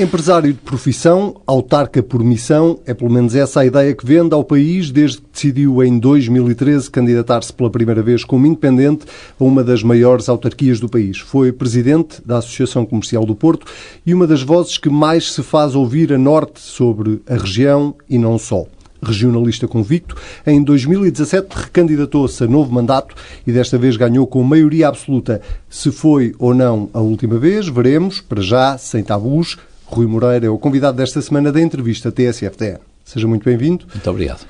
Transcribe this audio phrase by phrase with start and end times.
[0.00, 4.44] Empresário de profissão, autarca por missão, é pelo menos essa a ideia que vende ao
[4.44, 9.06] país desde que decidiu em 2013 candidatar-se pela primeira vez como independente
[9.40, 11.18] a uma das maiores autarquias do país.
[11.18, 13.66] Foi presidente da Associação Comercial do Porto
[14.06, 18.18] e uma das vozes que mais se faz ouvir a norte sobre a região e
[18.18, 18.66] não só
[19.02, 20.16] regionalista convicto.
[20.46, 23.14] Em 2017 recandidatou-se a novo mandato
[23.46, 25.40] e desta vez ganhou com maioria absoluta.
[25.68, 28.20] Se foi ou não a última vez, veremos.
[28.20, 29.56] Para já, sem tabus,
[29.90, 32.76] Rui Moreira é o convidado desta semana da entrevista TSFTE.
[33.04, 33.86] Seja muito bem-vindo.
[33.92, 34.46] Muito obrigado.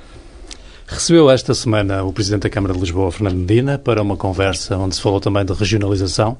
[0.85, 4.95] Recebeu esta semana o Presidente da Câmara de Lisboa, Fernando Medina, para uma conversa onde
[4.95, 6.37] se falou também de regionalização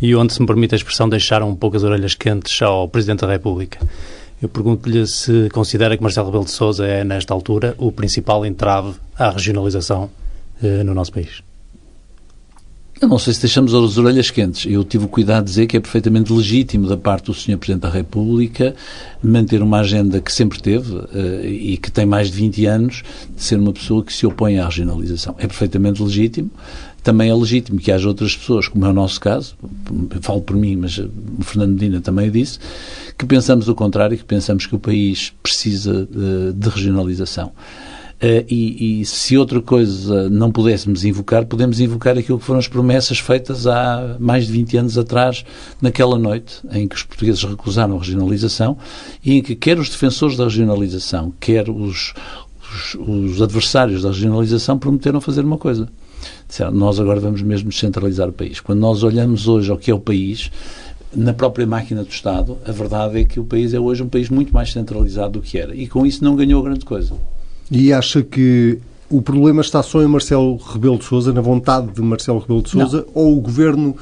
[0.00, 3.22] e onde, se me permite a expressão, deixaram um pouco as orelhas quentes ao Presidente
[3.22, 3.80] da República.
[4.40, 8.94] Eu pergunto-lhe se considera que Marcelo Rebelo de Sousa é, nesta altura, o principal entrave
[9.18, 10.08] à regionalização
[10.62, 11.42] eh, no nosso país.
[12.98, 14.64] Eu não sei se deixamos as orelhas quentes.
[14.70, 17.58] Eu tive o cuidado de dizer que é perfeitamente legítimo da parte do Sr.
[17.58, 18.74] Presidente da República
[19.22, 23.02] manter uma agenda que sempre teve uh, e que tem mais de 20 anos
[23.36, 25.34] de ser uma pessoa que se opõe à regionalização.
[25.38, 26.50] É perfeitamente legítimo.
[27.02, 29.56] Também é legítimo que haja outras pessoas, como é o nosso caso,
[30.22, 31.10] falo por mim, mas o
[31.42, 32.58] Fernando Medina também disse,
[33.16, 37.52] que pensamos o contrário, que pensamos que o país precisa de, de regionalização.
[38.16, 42.66] Uh, e, e, se outra coisa não pudéssemos invocar, podemos invocar aquilo que foram as
[42.66, 45.44] promessas feitas há mais de 20 anos atrás,
[45.82, 48.78] naquela noite, em que os portugueses recusaram a regionalização
[49.22, 52.14] e em que quer os defensores da regionalização, quer os,
[52.72, 55.86] os, os adversários da regionalização prometeram fazer uma coisa.
[56.48, 58.60] Disseram, nós agora vamos mesmo descentralizar o país.
[58.60, 60.50] Quando nós olhamos hoje ao que é o país,
[61.14, 64.30] na própria máquina do Estado, a verdade é que o país é hoje um país
[64.30, 65.74] muito mais centralizado do que era.
[65.74, 67.14] E com isso não ganhou grande coisa.
[67.70, 68.78] E acha que
[69.10, 72.70] o problema está só em Marcelo Rebelo de Sousa, na vontade de Marcelo Rebelo de
[72.70, 73.96] Sousa, ou o Governo...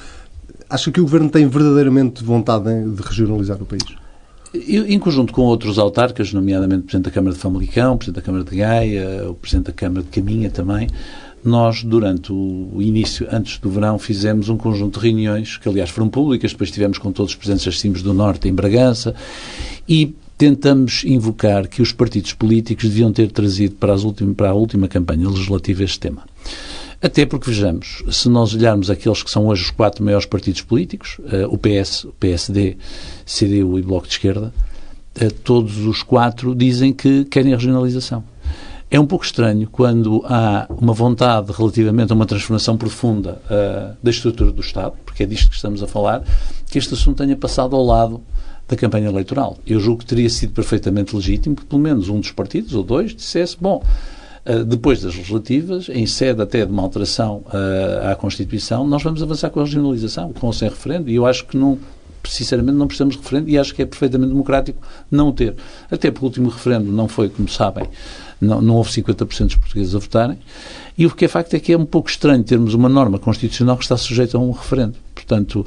[0.69, 3.85] Acha que o Governo tem verdadeiramente vontade de regionalizar o país?
[4.55, 8.23] Em conjunto com outros autarcas, nomeadamente o Presidente da Câmara de Famalicão, o Presidente da
[8.23, 10.89] Câmara de Gaia, o Presidente da Câmara de Caminha também,
[11.45, 16.09] nós, durante o início, antes do verão, fizemos um conjunto de reuniões, que aliás foram
[16.09, 19.15] públicas, depois estivemos com todos os presidentes das CIMs do Norte em Bragança,
[19.87, 20.15] e
[20.45, 23.95] tentamos invocar que os partidos políticos deviam ter trazido para,
[24.37, 26.23] para a última campanha legislativa este tema.
[27.01, 31.17] Até porque, vejamos, se nós olharmos aqueles que são hoje os quatro maiores partidos políticos,
[31.21, 32.77] uh, o PS, o PSD,
[33.25, 34.53] CDU e Bloco de Esquerda,
[35.17, 38.23] uh, todos os quatro dizem que querem a regionalização.
[38.91, 44.11] É um pouco estranho quando há uma vontade relativamente a uma transformação profunda uh, da
[44.11, 46.23] estrutura do Estado, porque é disto que estamos a falar,
[46.71, 48.21] que este assunto tenha passado ao lado
[48.69, 49.59] da campanha eleitoral.
[49.67, 53.15] Eu julgo que teria sido perfeitamente legítimo que pelo menos um dos partidos, ou dois,
[53.15, 53.83] dissesse, bom,
[54.47, 59.23] uh, depois das legislativas, em sede até de uma alteração uh, à Constituição, nós vamos
[59.23, 61.79] avançar com a regionalização, com ou sem referendo, e eu acho que não,
[62.25, 65.55] sinceramente não precisamos de referendo e acho que é perfeitamente democrático não ter.
[65.91, 67.89] Até porque o último referendo não foi, como sabem,
[68.45, 70.39] não, não houve 50% dos portugueses a votarem.
[70.97, 73.77] E o que é facto é que é um pouco estranho termos uma norma constitucional
[73.77, 74.95] que está sujeita a um referendo.
[75.15, 75.67] Portanto,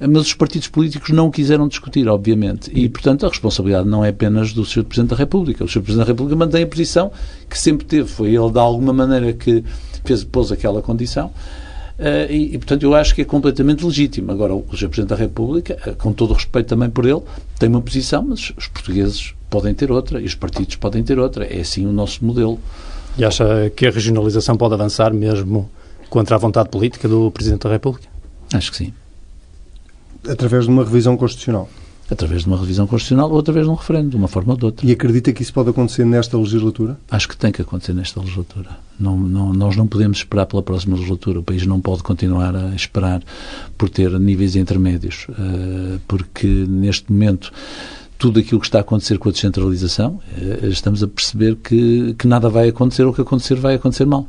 [0.00, 2.70] mas os partidos políticos não quiseram discutir, obviamente.
[2.74, 4.84] E, portanto, a responsabilidade não é apenas do Sr.
[4.84, 5.64] Presidente da República.
[5.64, 5.82] O Sr.
[5.82, 7.12] Presidente da República mantém a posição
[7.48, 8.08] que sempre teve.
[8.08, 9.62] Foi ele, de alguma maneira, que
[10.04, 11.30] fez, pôs aquela condição.
[11.98, 14.32] Uh, e, e, portanto, eu acho que é completamente legítimo.
[14.32, 14.62] Agora, o.
[14.62, 17.22] Presidente da República, uh, com todo o respeito também por ele,
[17.58, 21.44] tem uma posição, mas os portugueses podem ter outra e os partidos podem ter outra.
[21.44, 22.58] É assim o nosso modelo.
[23.16, 25.70] E acha que a regionalização pode avançar mesmo
[26.10, 28.08] contra a vontade política do Presidente da República?
[28.52, 28.92] Acho que sim.
[30.28, 31.68] Através de uma revisão constitucional?
[32.10, 34.64] Através de uma revisão constitucional ou através de um referendo, de uma forma ou de
[34.66, 34.86] outra.
[34.86, 36.98] E acredita que isso pode acontecer nesta legislatura?
[37.10, 38.70] Acho que tem que acontecer nesta legislatura.
[39.00, 41.40] Não, não, nós não podemos esperar pela próxima legislatura.
[41.40, 43.22] O país não pode continuar a esperar
[43.78, 47.50] por ter níveis intermédios, uh, porque neste momento
[48.18, 52.26] tudo aquilo que está a acontecer com a descentralização, uh, estamos a perceber que, que
[52.26, 54.26] nada vai acontecer ou que acontecer vai acontecer mal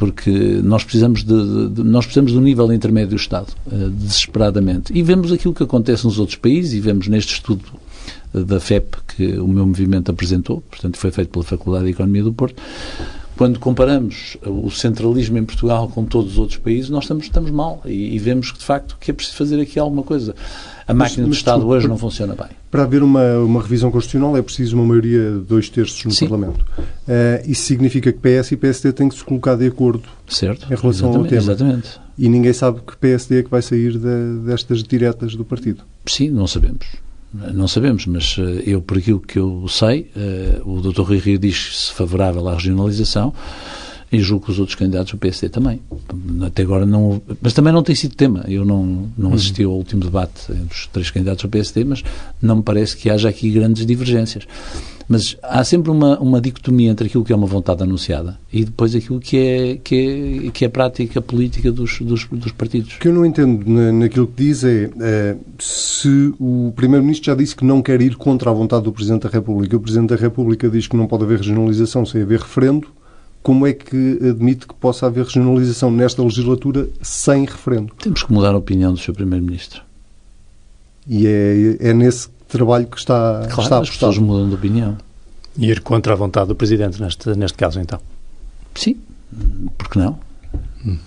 [0.00, 0.30] porque
[0.64, 4.90] nós precisamos de, de, nós precisamos do nível intermédio do Estado, uh, desesperadamente.
[4.96, 7.62] E vemos aquilo que acontece nos outros países e vemos neste estudo
[8.32, 12.32] da FEP que o meu movimento apresentou, portanto foi feito pela Faculdade de Economia do
[12.32, 12.62] Porto,
[13.36, 17.82] quando comparamos o centralismo em Portugal com todos os outros países, nós estamos, estamos mal
[17.84, 20.34] e, e vemos que, de facto, que é preciso fazer aqui alguma coisa.
[20.90, 22.48] A máquina mas, do Estado hoje não funciona bem.
[22.68, 26.28] Para haver uma, uma revisão constitucional é preciso uma maioria de dois terços no Sim.
[26.28, 26.64] Parlamento.
[26.78, 30.66] Uh, isso significa que PS e PSD têm que se colocar de acordo certo.
[30.72, 31.36] em relação ao tema.
[31.36, 32.00] Exatamente.
[32.18, 35.84] E ninguém sabe que PSD é que vai sair de, destas diretas do partido.
[36.06, 36.86] Sim, não sabemos.
[37.32, 41.02] Não sabemos, mas uh, eu, por aquilo que eu sei, uh, o Dr.
[41.02, 43.32] Rui Rio diz-se favorável à regionalização.
[44.12, 45.80] E julgo que os outros candidatos do PSD também.
[46.44, 47.22] Até agora não.
[47.40, 48.44] Mas também não tem sido tema.
[48.48, 52.02] Eu não, não assisti ao último debate entre os três candidatos do PSD, mas
[52.42, 54.46] não me parece que haja aqui grandes divergências.
[55.10, 58.94] Mas há sempre uma, uma dicotomia entre aquilo que é uma vontade anunciada e depois
[58.94, 62.94] aquilo que é, que é, que é a prática política dos, dos, dos partidos.
[62.94, 67.34] O que eu não entendo na, naquilo que diz é, é se o Primeiro-Ministro já
[67.34, 70.16] disse que não quer ir contra a vontade do Presidente da República, o Presidente da
[70.16, 72.86] República diz que não pode haver regionalização sem haver referendo,
[73.42, 77.92] como é que admite que possa haver regionalização nesta legislatura sem referendo?
[77.98, 79.14] Temos que mudar a opinião do Sr.
[79.14, 79.82] Primeiro-Ministro.
[81.06, 84.96] E é, é nesse trabalho que está, claro, está as pessoas mudam de opinião.
[85.56, 88.00] E ir contra a vontade do Presidente neste, neste caso, então?
[88.74, 88.96] Sim,
[89.76, 90.18] porque não?
[90.84, 90.98] Hum.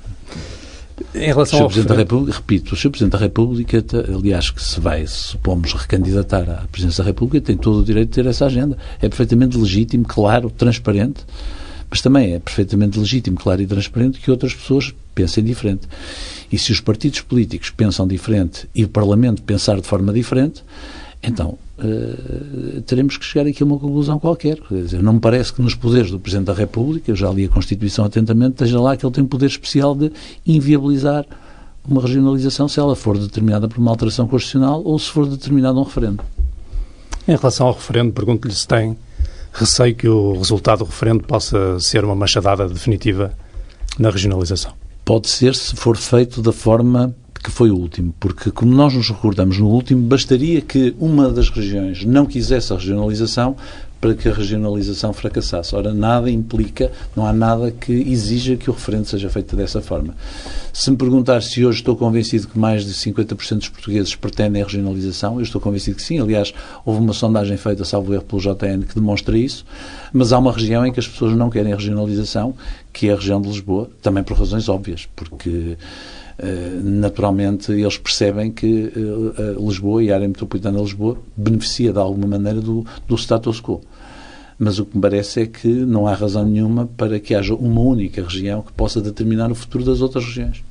[1.15, 2.89] Em relação o ao Presidente da República, repito, o Sr.
[2.89, 3.83] Presidente da República,
[4.13, 8.15] aliás, que se vai, supomos, recandidatar à Presidência da República, tem todo o direito de
[8.15, 8.77] ter essa agenda.
[8.99, 11.23] É perfeitamente legítimo, claro, transparente,
[11.93, 15.87] mas também é perfeitamente legítimo, claro e transparente que outras pessoas pensem diferente.
[16.51, 20.63] E se os partidos políticos pensam diferente e o Parlamento pensar de forma diferente,
[21.21, 24.59] então, uh, teremos que chegar aqui a uma conclusão qualquer.
[24.61, 27.45] Quer dizer, não me parece que nos poderes do Presidente da República, eu já li
[27.45, 30.11] a Constituição atentamente, esteja lá que ele tem um poder especial de
[30.47, 31.27] inviabilizar
[31.87, 35.83] uma regionalização se ela for determinada por uma alteração constitucional ou se for determinado um
[35.83, 36.23] referendo.
[37.27, 38.97] Em relação ao referendo, pergunto-lhe se tem
[39.53, 43.31] receio que o resultado do referendo possa ser uma machadada definitiva
[43.99, 44.73] na regionalização.
[45.05, 49.09] Pode ser se for feito da forma que foi o último, porque, como nós nos
[49.09, 53.57] recordamos no último, bastaria que uma das regiões não quisesse a regionalização
[54.03, 55.73] para que a regionalização fracassasse.
[55.73, 60.13] Ora, nada implica, não há nada que exija que o referendo seja feito dessa forma.
[60.73, 64.65] Se me perguntar se hoje estou convencido que mais de 50% dos portugueses pretendem a
[64.65, 66.19] regionalização, eu estou convencido que sim.
[66.19, 66.53] Aliás,
[66.85, 69.65] houve uma sondagem feita, salvo erro, pelo JN, que demonstra isso.
[70.11, 72.55] Mas há uma região em que as pessoas não querem a regionalização,
[72.91, 75.77] que é a região de Lisboa, também por razões óbvias, porque
[76.37, 81.99] eh, naturalmente eles percebem que eh, Lisboa e a área metropolitana de Lisboa beneficia de
[81.99, 83.81] alguma maneira do, do status quo.
[84.57, 87.81] Mas o que me parece é que não há razão nenhuma para que haja uma
[87.81, 90.63] única região que possa determinar o futuro das outras regiões.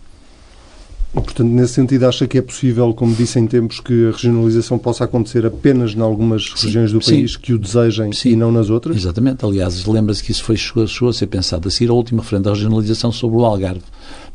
[1.14, 4.78] E, portanto, nesse sentido, acha que é possível, como disse em tempos, que a regionalização
[4.78, 7.38] possa acontecer apenas em algumas sim, regiões do país sim.
[7.38, 8.30] que o desejem sim.
[8.30, 8.96] e não nas outras?
[8.96, 9.44] Exatamente.
[9.44, 12.54] Aliás, lembra-se que isso foi, chegou, a ser pensado a seguir a última referenda da
[12.54, 13.82] regionalização sobre o Algarve.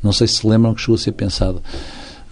[0.03, 1.63] Não sei se se lembram que chegou a ser pensado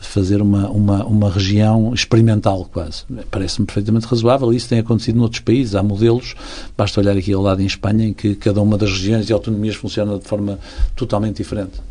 [0.08, 3.04] fazer uma, uma, uma região experimental quase.
[3.30, 4.54] Parece-me perfeitamente razoável.
[4.54, 5.76] Isso tem acontecido noutros países.
[5.76, 6.36] Há modelos,
[6.78, 9.76] basta olhar aqui ao lado em Espanha, em que cada uma das regiões e autonomias
[9.76, 10.60] funciona de forma
[10.96, 11.82] totalmente diferente.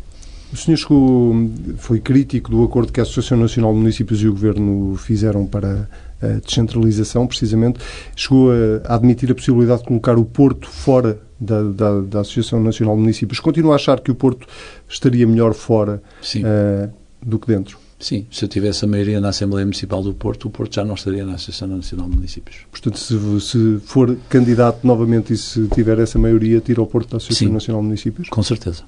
[0.53, 1.35] O senhor chegou,
[1.77, 5.89] foi crítico do acordo que a Associação Nacional de Municípios e o Governo fizeram para
[6.21, 7.79] a descentralização, precisamente.
[8.15, 8.51] Chegou
[8.85, 13.01] a admitir a possibilidade de colocar o Porto fora da, da, da Associação Nacional de
[13.01, 13.39] Municípios.
[13.39, 14.47] Continua a achar que o Porto
[14.87, 16.01] estaria melhor fora
[16.37, 16.89] uh,
[17.21, 17.77] do que dentro?
[18.05, 20.93] Sim, se eu tivesse a maioria na Assembleia Municipal do Porto, o Porto já não
[20.93, 22.57] estaria na Associação Nacional de Municípios.
[22.69, 27.17] Portanto, se, se for candidato novamente e se tiver essa maioria, tira o Porto da
[27.17, 28.29] Associação Sim, Nacional de Municípios?
[28.29, 28.83] Com certeza.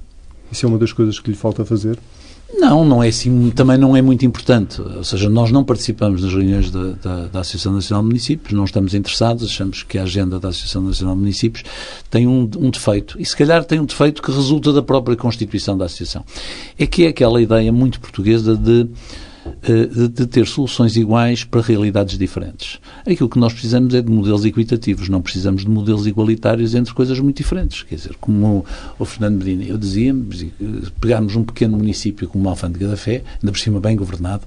[0.52, 1.98] Isso é uma das coisas que lhe falta fazer?
[2.54, 4.82] Não, não é assim, também não é muito importante.
[4.82, 8.64] Ou seja, nós não participamos das reuniões da, da, da, Associação Nacional de Municípios, não
[8.64, 11.64] estamos interessados, achamos que a agenda da Associação Nacional de Municípios
[12.10, 13.20] tem um, um defeito.
[13.20, 16.24] E se calhar tem um defeito que resulta da própria constituição da Associação.
[16.80, 18.88] É que é aquela ideia muito portuguesa de
[19.62, 22.80] de, de, ter soluções iguais para realidades diferentes.
[23.06, 27.20] Aquilo que nós precisamos é de modelos equitativos, não precisamos de modelos igualitários entre coisas
[27.20, 27.84] muito diferentes.
[27.84, 28.66] Quer dizer, como
[28.98, 30.16] o Fernando Medina, eu dizia,
[31.00, 34.44] pegarmos um pequeno município como alfândega da fé, ainda por cima bem governado,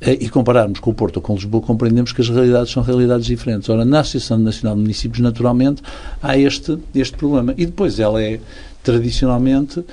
[0.00, 3.26] eh, e compararmos com o Porto ou com Lisboa, compreendemos que as realidades são realidades
[3.26, 3.68] diferentes.
[3.68, 5.82] Ora, na Associação Nacional de Municípios, naturalmente,
[6.22, 7.54] há este, este problema.
[7.56, 8.40] E depois ela é,
[8.82, 9.84] tradicionalmente,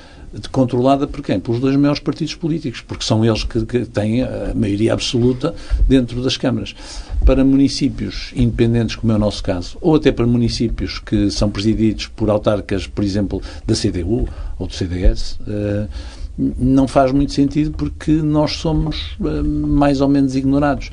[0.51, 1.39] controlada por quem?
[1.39, 5.53] Pelos dois maiores partidos políticos, porque são eles que, que, têm a maioria absoluta
[5.87, 6.75] dentro das câmaras.
[7.25, 12.07] Para municípios independentes, como é o nosso caso, ou até para municípios que são presididos
[12.07, 15.87] por autarcas, por exemplo, da CDU ou do CDS, uh,
[16.57, 20.89] não faz muito sentido porque nós somos uh, mais ou menos ignorados.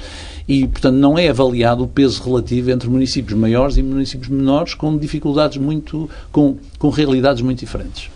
[0.48, 4.96] E, portanto, não é avaliado o peso relativo entre municípios maiores e municípios menores com
[4.96, 8.10] dificuldades muito, com, com realidades muito diferentes.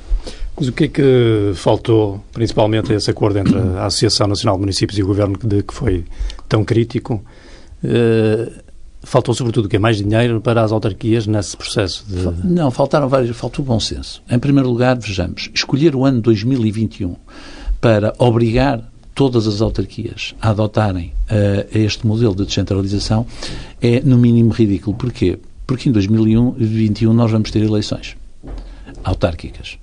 [0.60, 4.60] Mas o que é que faltou, principalmente, a esse acordo entre a Associação Nacional de
[4.60, 6.04] Municípios e o Governo, de que foi
[6.46, 7.24] tão crítico?
[7.82, 8.52] Uh,
[9.02, 12.04] faltou, sobretudo, o que é mais dinheiro para as autarquias nesse processo?
[12.06, 12.46] De...
[12.46, 13.34] Não, faltaram vários.
[13.34, 14.22] Faltou bom senso.
[14.30, 17.16] Em primeiro lugar, vejamos, escolher o ano 2021
[17.80, 23.26] para obrigar todas as autarquias a adotarem uh, este modelo de descentralização
[23.80, 24.94] é, no mínimo, ridículo.
[24.94, 25.38] Porquê?
[25.66, 28.14] Porque em 2021 nós vamos ter eleições
[29.02, 29.78] autárquicas.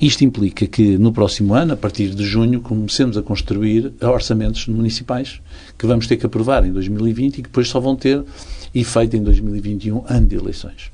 [0.00, 5.40] Isto implica que no próximo ano, a partir de junho, comecemos a construir orçamentos municipais
[5.78, 8.22] que vamos ter que aprovar em 2020 e que depois só vão ter
[8.74, 10.90] efeito em 2021, ano de eleições.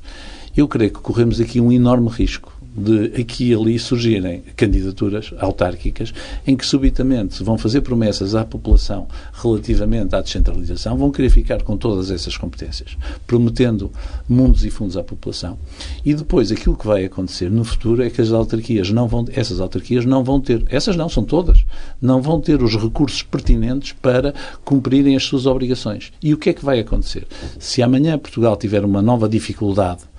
[0.57, 6.12] Eu creio que corremos aqui um enorme risco de aqui e ali surgirem candidaturas autárquicas
[6.47, 11.77] em que subitamente vão fazer promessas à população relativamente à descentralização, vão querer ficar com
[11.77, 12.97] todas essas competências,
[13.27, 13.91] prometendo
[14.29, 15.59] mundos e fundos à população.
[16.05, 19.61] E depois aquilo que vai acontecer no futuro é que as autarquias não vão, essas
[19.61, 21.65] autarquias não vão ter, essas não são todas,
[22.00, 24.33] não vão ter os recursos pertinentes para
[24.65, 26.12] cumprirem as suas obrigações.
[26.23, 27.27] E o que é que vai acontecer?
[27.59, 30.10] Se amanhã Portugal tiver uma nova dificuldade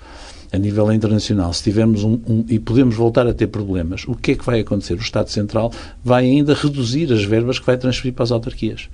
[0.52, 4.32] a nível internacional, se tivermos um, um, e podemos voltar a ter problemas, o que
[4.32, 4.94] é que vai acontecer?
[4.94, 5.72] O Estado Central
[6.04, 8.90] vai ainda reduzir as verbas que vai transferir para as autarquias.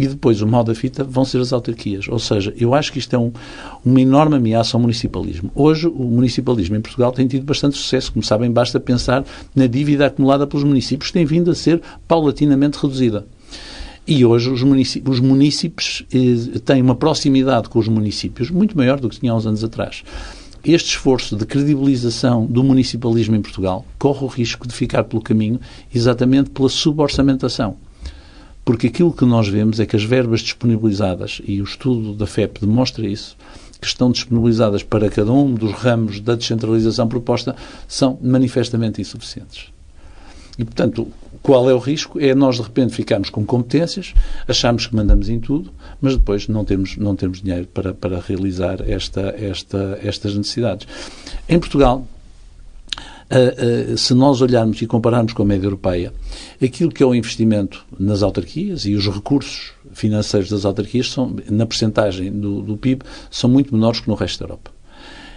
[0.00, 2.08] E depois o mal da fita vão ser as autarquias.
[2.08, 3.30] Ou seja, eu acho que isto é um,
[3.84, 5.50] uma enorme ameaça ao municipalismo.
[5.54, 8.10] Hoje, o municipalismo em Portugal tem tido bastante sucesso.
[8.10, 9.22] Como sabem, basta pensar
[9.54, 13.26] na dívida acumulada pelos municípios, que tem vindo a ser paulatinamente reduzida.
[14.06, 18.98] E hoje os municípios, os municípios eh, têm uma proximidade com os municípios muito maior
[18.98, 20.02] do que tinham há uns anos atrás
[20.64, 25.60] este esforço de credibilização do municipalismo em Portugal corre o risco de ficar pelo caminho
[25.92, 27.76] exatamente pela suborçamentação.
[28.64, 32.60] Porque aquilo que nós vemos é que as verbas disponibilizadas, e o estudo da FEP
[32.60, 33.36] demonstra isso,
[33.80, 37.56] que estão disponibilizadas para cada um dos ramos da descentralização proposta,
[37.88, 39.66] são manifestamente insuficientes.
[40.56, 41.08] E, portanto,
[41.42, 42.20] qual é o risco?
[42.20, 44.14] É nós, de repente, ficarmos com competências,
[44.46, 48.80] achamos que mandamos em tudo, mas depois não temos, não temos dinheiro para, para realizar
[48.88, 50.86] esta, esta, estas necessidades.
[51.48, 52.06] Em Portugal,
[53.32, 56.12] Uh, uh, se nós olharmos e compararmos com a média europeia,
[56.62, 61.64] aquilo que é o investimento nas autarquias e os recursos financeiros das autarquias são, na
[61.64, 64.70] percentagem do, do PIB, são muito menores que no resto da Europa.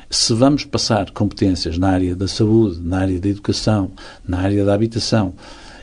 [0.09, 3.91] Se vamos passar competências na área da saúde, na área da educação,
[4.27, 5.33] na área da habitação,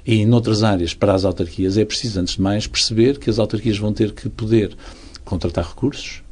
[0.04, 3.78] e noutras áreas para as autarquias, é preciso, antes de mais, perceber que as autarquias
[3.78, 4.76] vão ter que poder
[5.24, 6.22] contratar recursos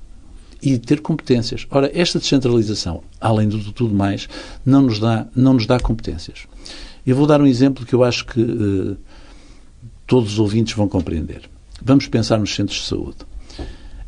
[0.62, 1.66] e ter competências.
[1.70, 4.28] Ora, esta descentralização, além de tudo mais,
[4.64, 6.46] não nos dá, não nos dá competências.
[7.06, 8.96] Eu vou dar um exemplo que eu acho que uh,
[10.06, 11.48] todos os ouvintes vão compreender.
[11.82, 13.18] Vamos pensar nos centros de saúde.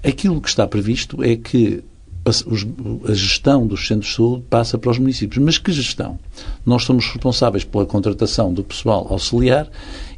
[0.04, 1.82] Aquilo que está previsto é que
[2.24, 5.42] a gestão dos centros de saúde passa para os municípios.
[5.42, 6.18] Mas que gestão?
[6.64, 9.68] Nós somos responsáveis pela contratação do pessoal auxiliar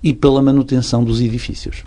[0.02, 1.82] e pela manutenção dos edifícios.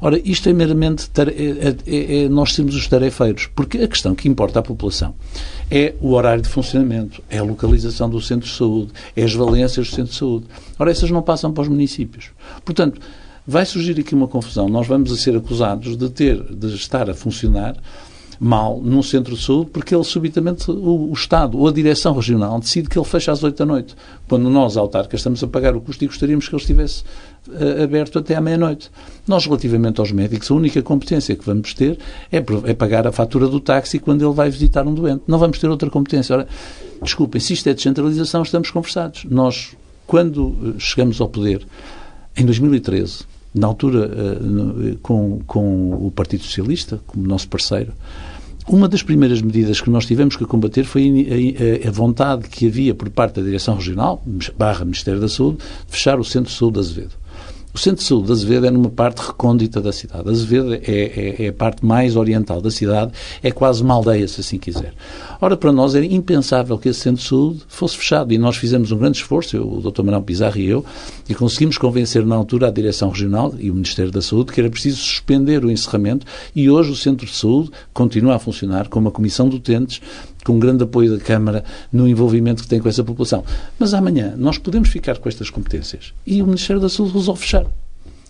[0.00, 4.28] Ora, isto é meramente é, é, é, nós sermos os tarefeiros, porque a questão que
[4.28, 5.14] importa à população
[5.70, 9.88] é o horário de funcionamento, é a localização do centro de saúde, é as valências
[9.88, 10.46] do centro de saúde.
[10.78, 12.30] Ora, essas não passam para os municípios.
[12.64, 13.00] Portanto,
[13.46, 14.68] vai surgir aqui uma confusão.
[14.68, 17.76] Nós vamos a ser acusados de ter, de estar a funcionar
[18.42, 22.58] mal num centro de saúde porque ele subitamente, o, o, Estado ou a direção regional
[22.58, 23.94] decide que ele fecha às 8 da noite,
[24.28, 27.04] quando nós, autarcas, estamos a pagar o custo e gostaríamos que ele estivesse
[27.46, 28.90] uh, aberto até à meia-noite.
[29.28, 31.96] Nós, relativamente aos médicos, a única competência que vamos ter
[32.32, 35.22] é, é pagar a fatura do táxi quando ele vai visitar um doente.
[35.28, 36.34] Não vamos ter outra competência.
[36.34, 36.48] Ora,
[37.00, 39.24] desculpem, se isto é descentralização, estamos conversados.
[39.30, 41.64] Nós, quando eh, chegamos ao poder,
[42.36, 43.20] em 2013,
[43.54, 47.92] na altura uh, com, com o Partido Socialista, como nosso parceiro,
[48.68, 51.26] uma das primeiras medidas que nós tivemos que combater foi
[51.86, 54.22] a, vontade que havia por parte da Direção Regional,
[54.56, 57.21] barra Ministério da Saúde, de fechar o Centro de Saúde de Azevedo.
[57.74, 60.28] O Centro de Saúde de Azevedo é numa parte recôndita da cidade.
[60.28, 63.12] Azevedo é, é, é, a parte mais oriental da cidade,
[63.42, 64.92] é quase uma aldeia, se assim quiser.
[65.40, 68.92] Ora, para nós era impensável que esse Centro de Saúde fosse fechado e nós fizemos
[68.92, 70.02] um grande esforço, eu, o Dr.
[70.02, 70.84] Marão Pizarro e eu,
[71.26, 74.68] e conseguimos convencer na altura a Direção Regional e o Ministério da Saúde que era
[74.68, 79.10] preciso suspender o encerramento e hoje o Centro de Saúde continua a funcionar com uma
[79.10, 80.02] comissão de utentes
[80.44, 83.44] com grande apoio da Câmara no envolvimento que tem com essa população.
[83.78, 87.66] Mas amanhã nós podemos ficar com estas competências e o Ministério da Saúde resolve fechar.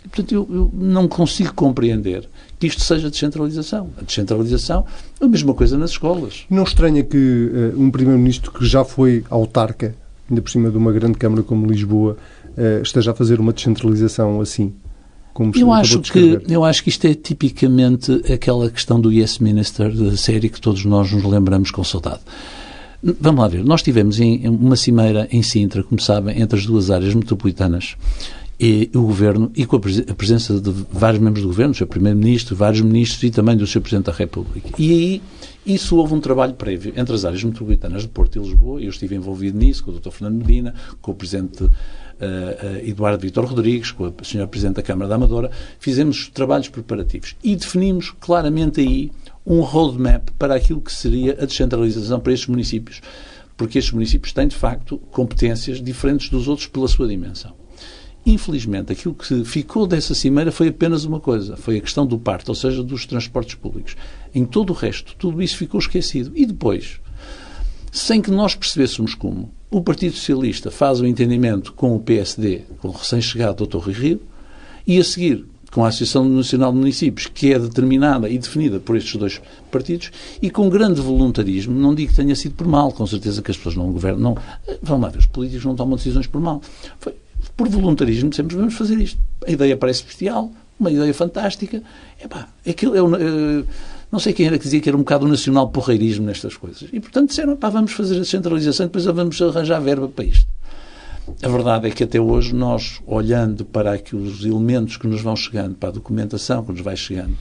[0.04, 2.28] E, portanto, eu, eu, não consigo compreender
[2.58, 3.90] que isto seja descentralização.
[3.96, 4.84] A descentralização
[5.20, 6.44] é a mesma coisa nas escolas.
[6.50, 9.94] Não estranha que uh, um Primeiro-Ministro que já foi autarca,
[10.28, 12.16] ainda por cima de uma grande Câmara como Lisboa,
[12.56, 14.74] uh, esteja a fazer uma descentralização assim?
[15.32, 19.92] Como eu acho que Eu acho que isto é tipicamente aquela questão do Yes Minister
[19.94, 22.20] da série que todos nós nos lembramos com saudade.
[23.02, 23.64] Vamos lá ver.
[23.64, 27.96] Nós tivemos em uma cimeira em Sintra, como sabem, entre as duas áreas metropolitanas
[28.60, 29.80] e o Governo, e com a
[30.14, 31.86] presença de vários membros do Governo, o Sr.
[31.86, 33.80] Primeiro-Ministro, vários ministros e também do Sr.
[33.80, 34.70] Presidente da República.
[34.78, 35.22] E aí,
[35.66, 39.16] isso houve um trabalho prévio entre as áreas metropolitanas de Porto e Lisboa, eu estive
[39.16, 40.10] envolvido nisso, com o Dr.
[40.10, 41.68] Fernando Medina, com o Presidente
[42.22, 44.46] uh, Eduardo Vitor Rodrigues, com a Sra.
[44.46, 49.10] Presidente da Câmara da Amadora, fizemos trabalhos preparativos e definimos claramente aí
[49.44, 53.00] um roadmap para aquilo que seria a descentralização para estes municípios.
[53.54, 57.54] porque estes municípios têm, de facto, competências diferentes dos outros pela sua dimensão.
[58.24, 62.48] Infelizmente, aquilo que ficou dessa cimeira foi apenas uma coisa, foi a questão do parto,
[62.50, 63.96] ou seja, dos transportes públicos.
[64.34, 66.32] Em todo o resto, tudo isso ficou esquecido.
[66.34, 67.00] E depois,
[67.92, 72.62] sem que nós percebêssemos como, o Partido Socialista faz o um entendimento com o PSD,
[72.80, 73.76] com o recém-chegado Dr.
[73.76, 74.20] Rui Rio,
[74.86, 78.96] e a seguir com a Associação Nacional de Municípios, que é determinada e definida por
[78.96, 83.06] estes dois partidos, e com grande voluntarismo, não digo que tenha sido por mal, com
[83.06, 84.36] certeza que as pessoas não governam, não,
[84.82, 86.62] vamos lá ver, os políticos não tomam decisões por mal.
[86.98, 87.14] Foi,
[87.56, 89.18] por voluntarismo, sempre vamos fazer isto.
[89.46, 91.82] A ideia parece bestial, uma ideia fantástica.
[92.22, 93.66] Epá, aquilo é, uh,
[94.12, 96.86] não sei quem era que dizia que era um bocado o nacional porreirismo nestas coisas.
[96.92, 100.46] E, portanto, disseram, pá, vamos fazer a centralização depois vamos arranjar verba para isto.
[101.42, 105.74] A verdade é que até hoje nós, olhando para os elementos que nos vão chegando,
[105.76, 107.36] para a documentação que nos vai chegando,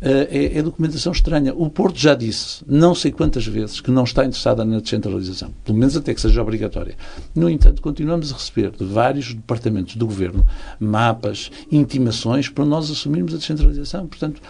[0.00, 1.52] eh, é, é, documentação estranha.
[1.52, 5.76] O Porto já disse, não sei quantas vezes, que não está interessada na descentralização, pelo
[5.76, 6.94] menos até que seja obrigatória.
[7.34, 10.46] No entanto, continuamos a receber de vários departamentos do Governo
[10.78, 14.06] mapas, intimações para nós assumirmos a descentralização.
[14.06, 14.40] Portanto,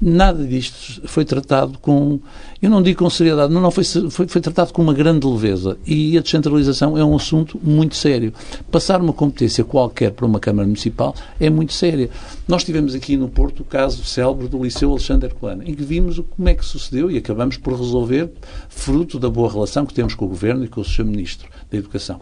[0.00, 2.18] nada disto foi tratado com,
[2.62, 5.76] eu não digo com seriedade, não, não foi, foi, foi, tratado com uma grande leveza.
[5.86, 8.32] E a descentralização é um assunto muito sério.
[8.70, 12.08] Passar uma competência qualquer para uma Câmara Municipal é muito séria.
[12.48, 16.20] Nós tivemos aqui no Porto o caso célebre do Liceu Alexandre Colana, em que vimos
[16.36, 18.30] como é que sucedeu e acabamos por resolver,
[18.68, 21.04] fruto da boa relação que temos com o Governo e com o Sr.
[21.04, 22.20] Ministro da Educação.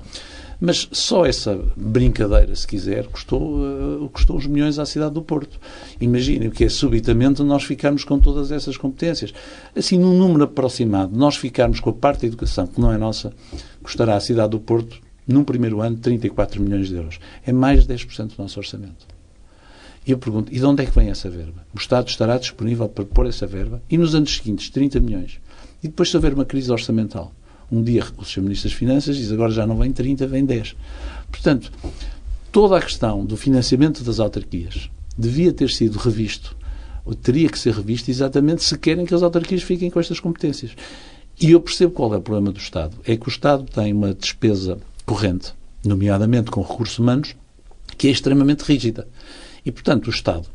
[0.60, 5.60] Mas só essa brincadeira, se quiser, custou, uh, custou uns milhões à cidade do Porto.
[6.00, 9.32] Imaginem o que é subitamente nós ficarmos com todas essas competências.
[9.76, 13.32] Assim, num número aproximado, nós ficarmos com a parte da educação, que não é nossa,
[13.82, 17.20] custará à cidade do Porto, num primeiro ano, 34 milhões de euros.
[17.46, 19.06] É mais de 10% do nosso orçamento.
[20.04, 21.66] E eu pergunto, e de onde é que vem essa verba?
[21.72, 23.82] O Estado estará disponível para pôr essa verba?
[23.90, 25.38] E nos anos seguintes, 30 milhões.
[25.82, 27.32] E depois, se houver uma crise orçamental,
[27.70, 28.42] um dia o Sr.
[28.42, 30.74] Ministro das Finanças diz agora já não vem 30, vem 10.
[31.30, 31.70] Portanto,
[32.50, 36.56] toda a questão do financiamento das autarquias devia ter sido revisto,
[37.04, 40.72] ou teria que ser revisto exatamente se querem que as autarquias fiquem com estas competências.
[41.40, 42.96] E eu percebo qual é o problema do Estado.
[43.04, 45.52] É que o Estado tem uma despesa corrente,
[45.84, 47.34] nomeadamente com recursos humanos,
[47.96, 49.06] que é extremamente rígida.
[49.64, 50.46] E, portanto, o Estado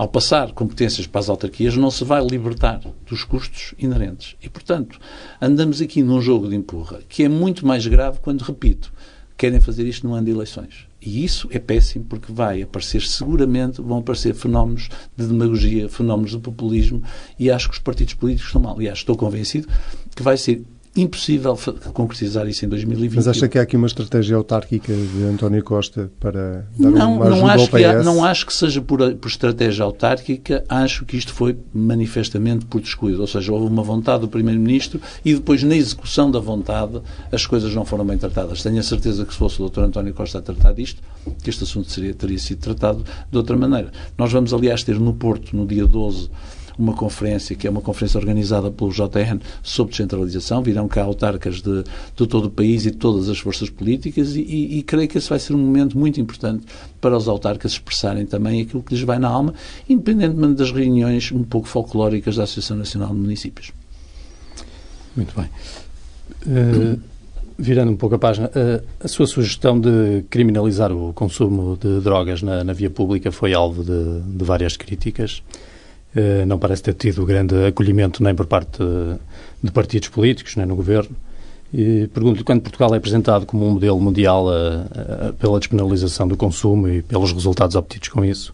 [0.00, 4.34] ao passar competências para as autarquias, não se vai libertar dos custos inerentes.
[4.42, 4.98] E, portanto,
[5.38, 8.90] andamos aqui num jogo de empurra que é muito mais grave quando, repito,
[9.36, 10.86] querem fazer isto no ano de eleições.
[11.02, 16.38] E isso é péssimo porque vai aparecer, seguramente, vão aparecer fenómenos de demagogia, fenómenos de
[16.38, 17.02] populismo
[17.38, 18.76] e acho que os partidos políticos estão mal.
[18.76, 19.68] Aliás, estou convencido
[20.16, 20.64] que vai ser
[20.96, 21.56] impossível
[21.92, 23.14] concretizar isso em 2020.
[23.14, 27.30] Mas acha que há aqui uma estratégia autárquica de António Costa para dar não, uma
[27.30, 27.76] não acho ao PS?
[27.76, 32.66] Que há, não acho que seja por, por, estratégia autárquica, acho que isto foi manifestamente
[32.66, 33.20] por descuido.
[33.20, 37.00] Ou seja, houve uma vontade do Primeiro-Ministro e depois, na execução da vontade,
[37.30, 38.60] as coisas não foram bem tratadas.
[38.62, 39.82] Tenho a certeza que se fosse o Dr.
[39.82, 41.00] António Costa a tratar disto,
[41.40, 43.92] que este assunto seria, teria sido tratado de outra maneira.
[44.18, 46.30] Nós vamos, aliás, ter no Porto, no dia 12
[46.80, 50.62] uma conferência, que é uma conferência organizada pelo JN sobre descentralização.
[50.62, 54.40] Virão cá autarcas de, de todo o país e de todas as forças políticas e,
[54.40, 56.64] e, e creio que esse vai ser um momento muito importante
[57.00, 59.54] para os autarcas expressarem também aquilo que lhes vai na alma,
[59.88, 63.72] independentemente das reuniões um pouco folclóricas da Associação Nacional de Municípios.
[65.16, 65.48] Muito bem.
[66.46, 67.00] Uh,
[67.58, 72.42] virando um pouco a página, uh, a sua sugestão de criminalizar o consumo de drogas
[72.42, 75.42] na, na via pública foi alvo de, de várias críticas.
[76.14, 78.82] Eh, não parece ter tido grande acolhimento nem por parte
[79.62, 81.14] de partidos políticos, nem no governo.
[81.72, 86.36] E pergunto-lhe, quando Portugal é apresentado como um modelo mundial a, a, pela despenalização do
[86.36, 88.52] consumo e pelos resultados obtidos com isso,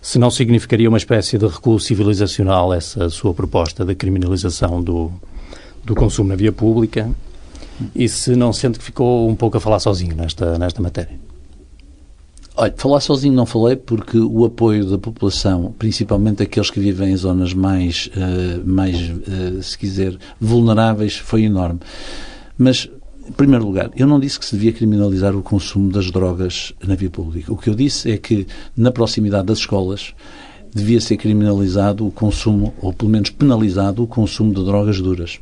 [0.00, 5.10] se não significaria uma espécie de recuo civilizacional essa sua proposta de criminalização do,
[5.84, 7.10] do consumo na via pública
[7.94, 11.23] e se não sente que ficou um pouco a falar sozinho nesta, nesta matéria?
[12.56, 17.16] Olha, falar sozinho não falei porque o apoio da população, principalmente aqueles que vivem em
[17.16, 21.80] zonas mais, uh, mais uh, se quiser, vulneráveis, foi enorme.
[22.56, 22.88] Mas,
[23.28, 26.94] em primeiro lugar, eu não disse que se devia criminalizar o consumo das drogas na
[26.94, 27.52] via pública.
[27.52, 30.14] O que eu disse é que, na proximidade das escolas,
[30.74, 35.38] devia ser criminalizado o consumo, ou pelo menos penalizado o consumo de drogas duras.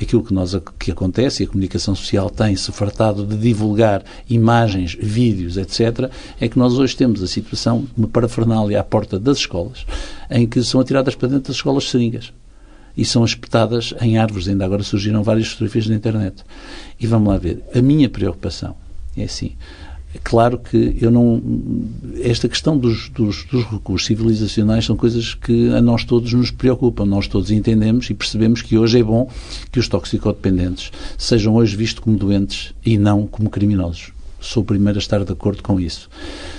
[0.00, 5.56] Aquilo que, nós, que acontece, e a comunicação social tem-se fartado de divulgar imagens, vídeos,
[5.56, 9.86] etc., é que nós hoje temos a situação, uma parafernália à porta das escolas,
[10.30, 12.30] em que são atiradas para dentro das escolas seringas
[12.96, 14.48] e são espetadas em árvores.
[14.48, 16.44] Ainda agora surgiram várias fotografias na internet.
[17.00, 17.62] E vamos lá ver.
[17.74, 18.76] A minha preocupação
[19.16, 19.52] é assim.
[20.14, 21.42] É claro que eu não.
[22.22, 27.04] Esta questão dos, dos, dos, recursos civilizacionais são coisas que a nós todos nos preocupam.
[27.04, 29.28] Nós todos entendemos e percebemos que hoje é bom
[29.72, 34.12] que os toxicodependentes sejam hoje vistos como doentes e não como criminosos.
[34.40, 36.08] Sou o primeiro a estar de acordo com isso.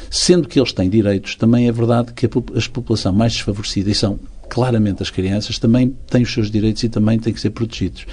[0.09, 3.95] Sendo que eles têm direitos, também é verdade que a, a população mais desfavorecida, e
[3.95, 8.05] são claramente as crianças, também têm os seus direitos e também têm que ser protegidos.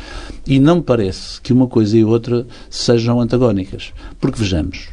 [0.46, 3.92] E não me parece que uma coisa e outra sejam antagónicas.
[4.20, 4.88] Porque vejamos,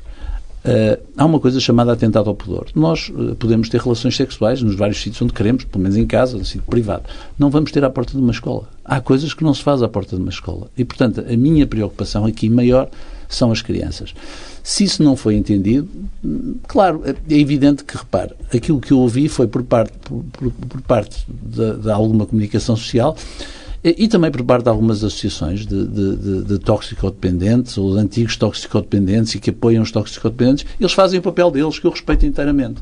[0.59, 2.67] Uh, há uma coisa chamada atentado ao pudor.
[2.75, 6.37] Nós uh, podemos ter relações sexuais nos vários sítios onde queremos, pelo menos em casa,
[6.37, 7.03] no sítio privado.
[7.37, 8.67] Não vamos ter à porta de uma escola.
[8.83, 10.67] Há coisas que não se faz à porta de uma escola.
[10.77, 12.89] E, portanto, a minha preocupação aqui maior
[13.29, 14.13] são as crianças.
[14.63, 15.87] Se isso não foi entendido,
[16.67, 20.81] claro, é evidente que, repare, aquilo que eu ouvi foi por parte, por, por, por
[20.81, 23.15] parte de, de alguma comunicação social
[23.83, 28.35] e, também por parte de algumas associações de, de, de, de toxicodependentes ou de antigos
[28.35, 32.81] toxicodependentes e que apoiam os toxicodependentes, eles fazem o papel deles, que eu respeito inteiramente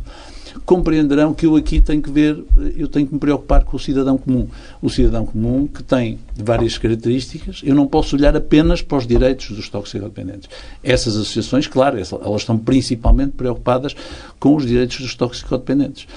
[0.66, 2.44] compreenderão que eu aqui tenho que ver,
[2.76, 4.48] eu tenho que me preocupar com o cidadão comum.
[4.82, 9.52] O cidadão comum que tem várias características, eu não posso olhar apenas para os direitos
[9.52, 10.50] dos toxicodependentes.
[10.84, 13.96] Essas associações, claro, elas estão principalmente preocupadas
[14.40, 16.08] com os direitos dos toxicodependentes.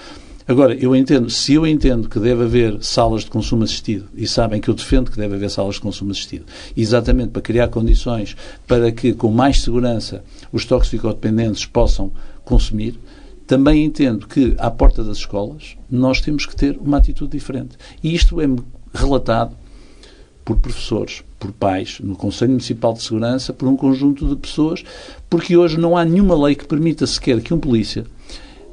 [0.50, 4.60] Agora, eu entendo, se eu entendo que deve haver salas de consumo assistido, e sabem
[4.60, 6.44] que eu defendo que deve haver salas de consumo assistido,
[6.76, 8.36] exatamente para criar condições
[8.66, 12.10] para que, com mais segurança, os toxicodependentes possam
[12.44, 12.98] consumir,
[13.46, 17.76] também entendo que, à porta das escolas, nós temos que ter uma atitude diferente.
[18.02, 18.46] E isto é
[18.92, 19.56] relatado
[20.44, 24.82] por professores, por pais, no Conselho Municipal de Segurança, por um conjunto de pessoas,
[25.28, 28.04] porque hoje não há nenhuma lei que permita sequer que um polícia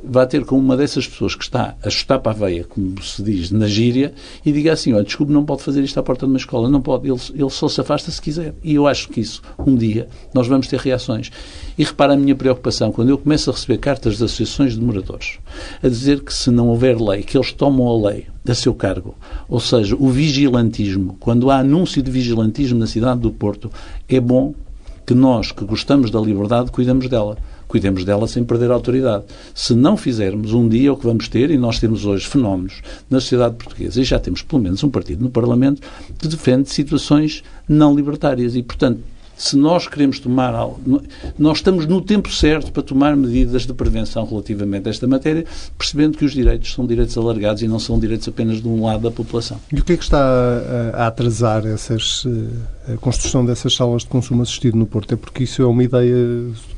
[0.04, 3.22] vá ter com uma dessas pessoas que está a chutar para a veia, como se
[3.22, 4.14] diz na gíria,
[4.46, 6.70] e diga assim, olha, desculpe, não pode fazer isto à porta de uma escola.
[6.70, 7.10] Não pode.
[7.10, 8.54] Ele, ele só se afasta se quiser.
[8.64, 11.32] E eu acho que isso, um dia, nós vamos ter reações.
[11.78, 15.40] E repara a minha preocupação, quando eu começo a receber cartas de associações de moradores,
[15.82, 19.16] a dizer que se não houver lei, que eles tomam a lei a seu cargo,
[19.50, 23.70] ou seja, o vigilantismo, quando há anúncio de vigilantismo na cidade do Porto,
[24.08, 24.56] é bom
[25.06, 29.26] que nós, que gostamos da liberdade, cuidamos dela cuidemos dela sem perder a autoridade.
[29.54, 33.20] Se não fizermos, um dia o que vamos ter, e nós temos hoje fenómenos na
[33.20, 35.82] sociedade portuguesa, e já temos pelo menos um partido no Parlamento
[36.18, 38.56] que defende situações não libertárias.
[38.56, 39.02] E, portanto,
[39.38, 41.04] se nós queremos tomar algo,
[41.38, 45.46] nós estamos no tempo certo para tomar medidas de prevenção relativamente a esta matéria,
[45.78, 49.04] percebendo que os direitos são direitos alargados e não são direitos apenas de um lado
[49.04, 49.60] da população.
[49.72, 50.20] E o que é que está
[50.94, 52.48] a, atrasar essas, eh,
[52.94, 55.14] a construção dessas salas de consumo assistido no Porto?
[55.14, 56.16] É porque isso é uma ideia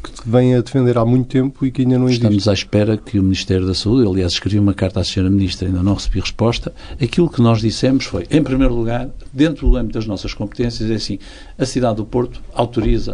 [0.04, 2.24] que vem a defender há muito tempo e que ainda não existe.
[2.24, 5.30] Estamos à espera que o Ministério da Saúde, aliás, escrevi uma carta à Sra.
[5.30, 6.74] Ministra, ainda não recebi resposta.
[7.02, 10.96] Aquilo que nós dissemos foi, em primeiro lugar, dentro do âmbito das nossas competências, é
[10.96, 11.20] assim,
[11.58, 13.14] a cidade do Porto autoriza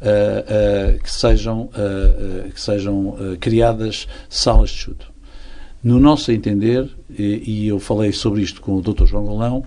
[0.00, 5.14] uh, uh, que sejam, uh, que sejam criadas salas de chuto.
[5.82, 9.04] No nosso entender, e, e, eu falei sobre isto com o Dr.
[9.04, 9.62] João Golão,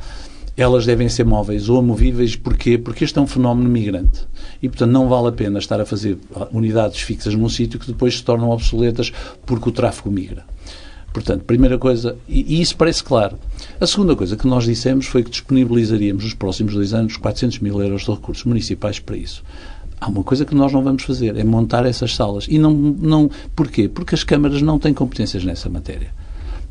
[0.58, 2.36] elas devem ser móveis ou amovíveis.
[2.36, 2.80] Porquê?
[2.80, 4.28] Porque este é um fenómeno migrante.
[4.62, 6.18] E, portanto, não vale a pena estar a fazer
[6.52, 9.14] unidades fixas num sítio que depois se tornam obsoletas
[9.46, 10.44] porque o tráfego migra.
[11.14, 13.38] Portanto, primeira coisa, e, isso parece claro.
[13.80, 17.80] A segunda coisa que nós dissemos foi que disponibilizaríamos nos próximos dois anos 400 mil
[17.82, 19.44] euros de recursos municipais para isso.
[20.00, 22.46] Há uma coisa que nós não vamos fazer, é montar essas salas.
[22.50, 23.88] E não, não porquê?
[23.88, 26.12] Porque as câmaras não têm competências nessa matéria.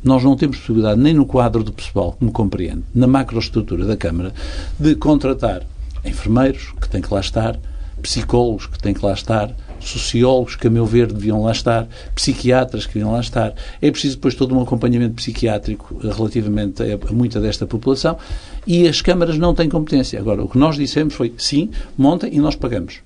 [0.03, 4.33] Nós não temos possibilidade, nem no quadro do pessoal, como compreende, na macroestrutura da Câmara,
[4.79, 5.63] de contratar
[6.05, 7.59] enfermeiros, que têm que lá estar,
[8.01, 12.85] psicólogos, que têm que lá estar, sociólogos que, a meu ver, deviam lá estar, psiquiatras
[12.85, 13.53] que deviam lá estar.
[13.81, 18.17] É preciso depois todo um acompanhamento psiquiátrico relativamente a, muita desta população
[18.65, 20.19] e as câmaras não têm competência.
[20.19, 22.99] Agora, o que nós dissemos foi, sim, montem e nós pagamos.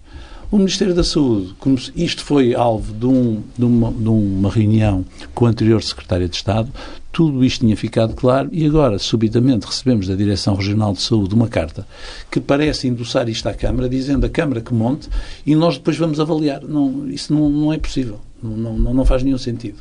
[0.51, 1.55] O Ministério da Saúde,
[1.95, 6.35] isto foi alvo de, um, de, uma, de uma reunião com o anterior Secretário de
[6.35, 6.69] Estado,
[7.09, 11.47] tudo isto tinha ficado claro e agora, subitamente, recebemos da Direção Regional de Saúde uma
[11.47, 11.87] carta
[12.29, 15.07] que parece endossar isto à Câmara, dizendo a Câmara que monte
[15.45, 16.61] e nós depois vamos avaliar.
[16.63, 18.19] Não, isso não, não é possível.
[18.43, 19.77] Não, não, não faz nenhum sentido.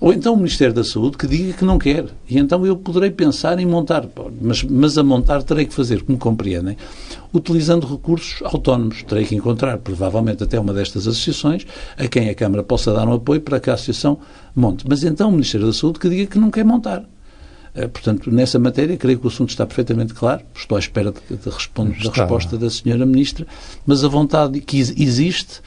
[0.00, 2.06] Ou então o Ministério da Saúde que diga que não quer.
[2.28, 4.08] E então eu poderei pensar em montar.
[4.40, 6.76] Mas, mas a montar terei que fazer, como compreendem,
[7.32, 9.02] utilizando recursos autónomos.
[9.02, 13.14] Terei que encontrar, provavelmente, até uma destas associações a quem a Câmara possa dar um
[13.14, 14.18] apoio para que a associação
[14.54, 14.84] monte.
[14.88, 17.04] Mas então o Ministério da Saúde que diga que não quer montar.
[17.74, 20.42] Eh, portanto, nessa matéria, creio que o assunto está perfeitamente claro.
[20.54, 23.46] Estou à espera de, de, de, da resposta da Senhora Ministra,
[23.86, 25.60] mas a vontade que existe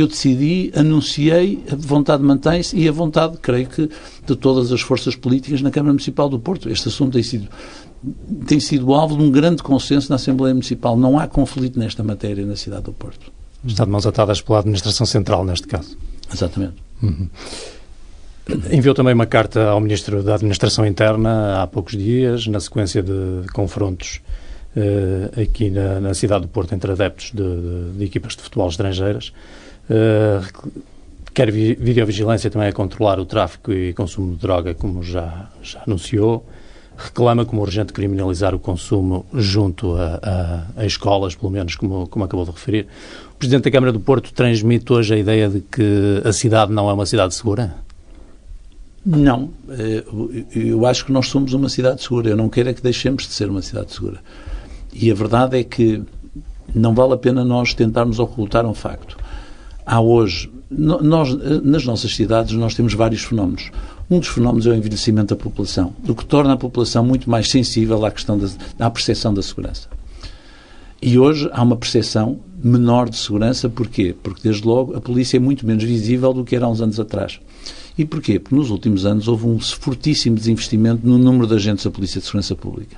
[0.00, 3.88] eu decidi, anunciei, a vontade mantém-se e a vontade, creio que,
[4.26, 6.68] de todas as forças políticas na Câmara Municipal do Porto.
[6.68, 7.48] Este assunto tem sido,
[8.46, 10.96] tem sido alvo de um grande consenso na Assembleia Municipal.
[10.96, 13.32] Não há conflito nesta matéria na cidade do Porto.
[13.64, 15.96] Está de mãos atadas pela Administração Central, neste caso.
[16.32, 16.74] Exatamente.
[17.02, 17.28] Uhum.
[18.70, 23.46] Enviou também uma carta ao Ministro da Administração Interna há poucos dias, na sequência de
[23.54, 24.20] confrontos
[24.76, 28.68] uh, aqui na, na, cidade do Porto entre adeptos de, de, de equipas de futebol
[28.68, 29.32] estrangeiras.
[29.90, 30.72] Uh,
[31.32, 35.82] quer vi, videovigilância também a controlar o tráfico e consumo de droga, como já, já
[35.86, 36.46] anunciou.
[36.96, 40.20] Reclama como urgente criminalizar o consumo junto a,
[40.76, 42.86] a, a escolas, pelo menos, como, como acabou de referir.
[43.32, 46.88] O Presidente da Câmara do Porto transmite hoje a ideia de que a cidade não
[46.88, 47.74] é uma cidade segura?
[49.04, 50.04] Não, eh,
[50.54, 52.30] eu acho que nós somos uma cidade segura.
[52.30, 54.20] Eu não quero é que deixemos de ser uma cidade segura.
[54.94, 56.00] E a verdade é que
[56.74, 59.16] não vale a pena nós tentarmos ocultar um facto.
[59.86, 63.70] Há hoje, nós, nas nossas cidades, nós temos vários fenómenos.
[64.10, 67.48] Um dos fenómenos é o envelhecimento da população, o que torna a população muito mais
[67.48, 69.88] sensível à questão da à percepção da segurança.
[71.00, 74.14] E hoje há uma percepção menor de segurança, porquê?
[74.22, 76.98] Porque, desde logo, a polícia é muito menos visível do que era há uns anos
[76.98, 77.40] atrás.
[77.96, 78.38] E porquê?
[78.38, 82.26] Porque nos últimos anos houve um fortíssimo desinvestimento no número de agentes da Polícia de
[82.26, 82.96] Segurança Pública.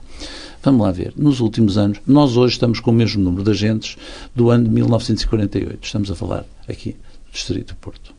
[0.66, 1.12] Vamos lá ver.
[1.16, 3.96] Nos últimos anos, nós hoje estamos com o mesmo número de agentes
[4.34, 5.78] do ano de 1948.
[5.80, 8.12] Estamos a falar aqui do Distrito do Porto.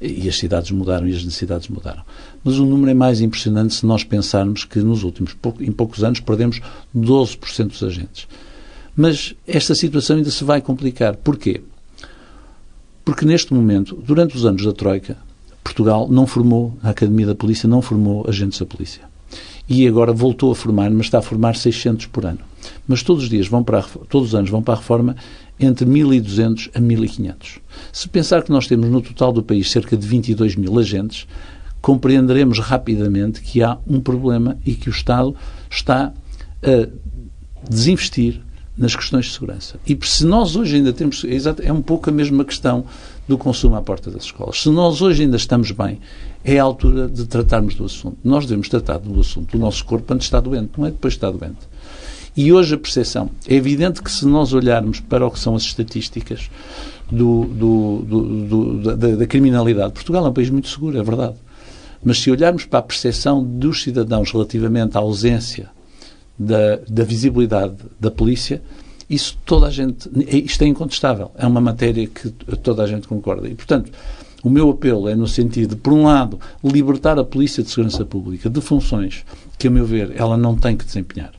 [0.00, 2.02] E as cidades mudaram e as necessidades mudaram.
[2.42, 6.18] Mas o número é mais impressionante se nós pensarmos que nos últimos, em poucos anos,
[6.18, 6.60] perdemos
[6.92, 8.26] 12% dos agentes.
[8.96, 11.14] Mas esta situação ainda se vai complicar.
[11.14, 11.60] Porquê?
[13.04, 15.16] Porque neste momento, durante os anos da Troika,
[15.62, 19.02] Portugal não formou, a Academia da Polícia não formou agentes da polícia.
[19.68, 22.38] E agora voltou a formar, mas está a formar 600 por ano.
[22.86, 25.16] Mas todos os dias vão para a, todos os anos vão para a reforma
[25.58, 27.58] entre 1.200 a 1.500.
[27.92, 31.26] Se pensar que nós temos no total do país cerca de 22 mil agentes,
[31.80, 35.34] compreenderemos rapidamente que há um problema e que o Estado
[35.70, 36.12] está
[36.62, 36.88] a
[37.68, 38.40] desinvestir
[38.76, 39.80] nas questões de segurança.
[39.86, 41.24] E se nós hoje ainda temos.
[41.24, 42.84] É, é um pouco a mesma questão
[43.28, 44.62] do consumo à porta das escolas.
[44.62, 45.98] Se nós hoje ainda estamos bem,
[46.44, 48.16] é a altura de tratarmos do assunto.
[48.22, 51.14] Nós devemos tratar do assunto do nosso corpo antes de estar doente, não é depois
[51.14, 51.58] de estar doente.
[52.36, 53.30] E hoje a percepção.
[53.48, 56.50] É evidente que se nós olharmos para o que são as estatísticas
[57.10, 61.34] do, do, do, da, da criminalidade, Portugal é um país muito seguro, é verdade.
[62.04, 65.70] Mas se olharmos para a percepção dos cidadãos relativamente à ausência
[66.38, 68.62] da, da visibilidade da polícia,
[69.08, 73.48] isso toda a gente, isto é incontestável, é uma matéria que toda a gente concorda.
[73.48, 73.90] E, portanto,
[74.42, 78.04] o meu apelo é no sentido de, por um lado, libertar a Polícia de Segurança
[78.04, 79.24] Pública de funções
[79.58, 81.32] que, a meu ver, ela não tem que desempenhar.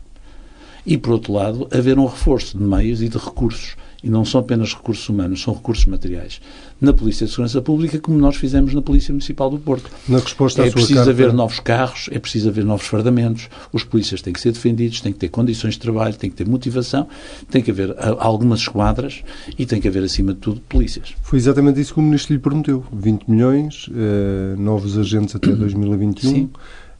[0.86, 4.41] E, por outro lado, haver um reforço de meios e de recursos e não são
[4.41, 6.39] apenas recursos humanos, são recursos materiais,
[6.79, 9.89] na Polícia de Segurança Pública, como nós fizemos na Polícia Municipal do Porto.
[10.07, 11.10] Na resposta é preciso carta...
[11.10, 15.12] haver novos carros, é preciso haver novos fardamentos, os polícias têm que ser defendidos, têm
[15.12, 17.07] que ter condições de trabalho, têm que ter motivação,
[17.49, 19.23] tem que haver ah, algumas esquadras
[19.57, 21.15] e tem que haver, acima de tudo, polícias.
[21.21, 22.86] Foi exatamente isso que o Ministro lhe prometeu.
[22.91, 26.29] 20 milhões, uh, novos agentes até 2021.
[26.29, 26.49] Sim.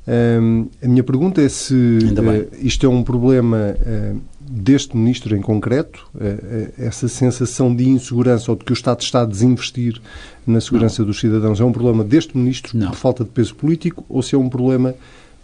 [0.08, 3.76] Uh, a minha pergunta é se uh, isto é um problema
[4.50, 9.02] deste ministro em concreto, eh, eh, essa sensação de insegurança ou de que o Estado
[9.02, 10.02] está a desinvestir
[10.46, 11.08] na segurança não.
[11.08, 12.90] dos cidadãos é um problema deste ministro não.
[12.90, 14.96] por falta de peso político ou se é um problema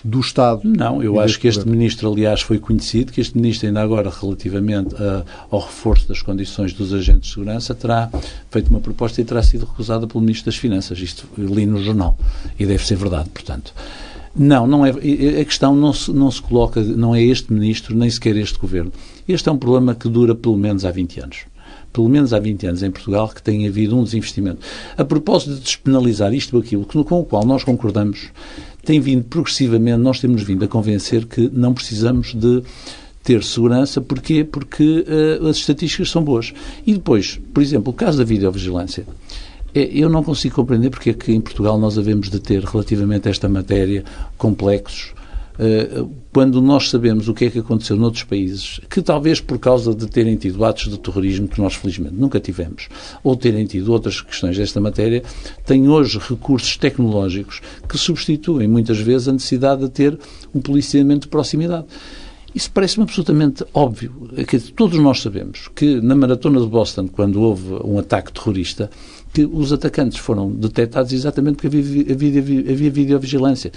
[0.03, 0.61] do Estado?
[0.65, 1.79] Não, eu acho que este governo?
[1.79, 6.73] ministro, aliás, foi conhecido, que este ministro, ainda agora, relativamente a, ao reforço das condições
[6.73, 8.09] dos agentes de segurança, terá
[8.51, 10.99] feito uma proposta e terá sido recusada pelo Ministro das Finanças.
[10.99, 12.17] Isto li no jornal
[12.59, 13.73] e deve ser verdade, portanto.
[14.35, 14.89] Não, não é.
[14.89, 18.91] A questão não se, não se coloca, não é este ministro, nem sequer este governo.
[19.27, 21.37] Este é um problema que dura pelo menos há 20 anos.
[21.91, 24.59] Pelo menos há 20 anos em Portugal que tem havido um desinvestimento.
[24.97, 28.31] A propósito de despenalizar isto ou aquilo com o qual nós concordamos,
[28.83, 32.63] tem vindo progressivamente, nós temos vindo a convencer que não precisamos de
[33.23, 34.01] ter segurança.
[34.01, 34.43] Porquê?
[34.43, 35.05] Porque
[35.41, 36.51] uh, as estatísticas são boas.
[36.85, 39.05] E depois, por exemplo, o caso da videovigilância.
[39.73, 43.27] É, eu não consigo compreender porque é que em Portugal nós havemos de ter, relativamente
[43.27, 44.03] a esta matéria,
[44.37, 45.13] complexos,
[45.57, 49.93] eh, quando nós sabemos o que é que aconteceu noutros países, que talvez por causa
[49.93, 52.89] de terem tido atos de terrorismo, que nós felizmente nunca tivemos,
[53.23, 55.21] ou terem tido outras questões desta matéria,
[55.65, 60.17] têm hoje recursos tecnológicos que substituem muitas vezes a necessidade de ter
[60.53, 61.85] um policiamento de proximidade.
[62.55, 64.29] Isso parece-me absolutamente óbvio.
[64.47, 68.91] Que todos nós sabemos que na maratona de Boston, quando houve um ataque terrorista,
[69.33, 73.71] que os atacantes foram detectados exatamente porque havia, havia, havia videovigilância.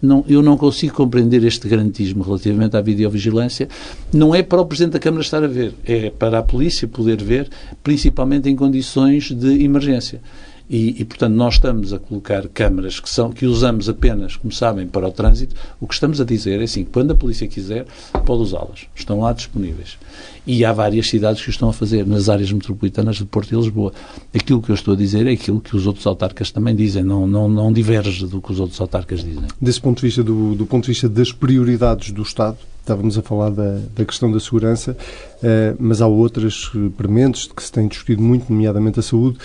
[0.00, 3.68] Não, eu não consigo compreender este garantismo relativamente à videovigilância.
[4.12, 7.22] Não é para o Presidente da Câmara estar a ver, é para a polícia poder
[7.22, 7.50] ver,
[7.82, 10.22] principalmente em condições de emergência.
[10.70, 14.86] E, e, portanto, nós estamos a colocar câmaras que, são, que usamos apenas, como sabem,
[14.86, 15.56] para o trânsito.
[15.80, 17.86] O que estamos a dizer é assim, quando a polícia quiser,
[18.24, 18.86] pode usá-las.
[18.94, 19.98] Estão lá disponíveis.
[20.46, 23.56] E há várias cidades que o estão a fazer, nas áreas metropolitanas de Porto e
[23.56, 23.92] Lisboa.
[24.32, 27.26] Aquilo que eu estou a dizer é aquilo que os outros autarcas também dizem, não,
[27.26, 29.42] não, não diverge do que os outros autarcas dizem.
[29.60, 33.22] Desse ponto de vista, do, do ponto de vista das prioridades do Estado, estávamos a
[33.22, 34.96] falar da, da questão da segurança,
[35.36, 39.38] uh, mas há outras prementes que se têm discutido muito, nomeadamente a saúde.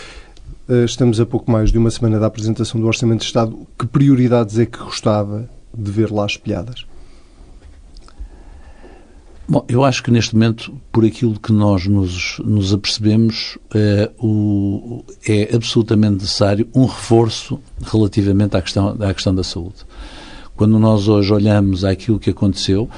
[0.67, 3.55] Eh, estamos a pouco mais de uma semana da apresentação do Orçamento de Estado.
[3.77, 6.85] Que prioridades é que gostava de ver lá espelhadas?
[9.47, 15.03] Bom, eu acho que neste momento, por aquilo que nós nos, nos apercebemos, é, o,
[15.27, 19.85] é absolutamente necessário um reforço relativamente à questão, à questão da saúde.
[20.55, 22.89] Quando nós hoje olhamos àquilo que aconteceu,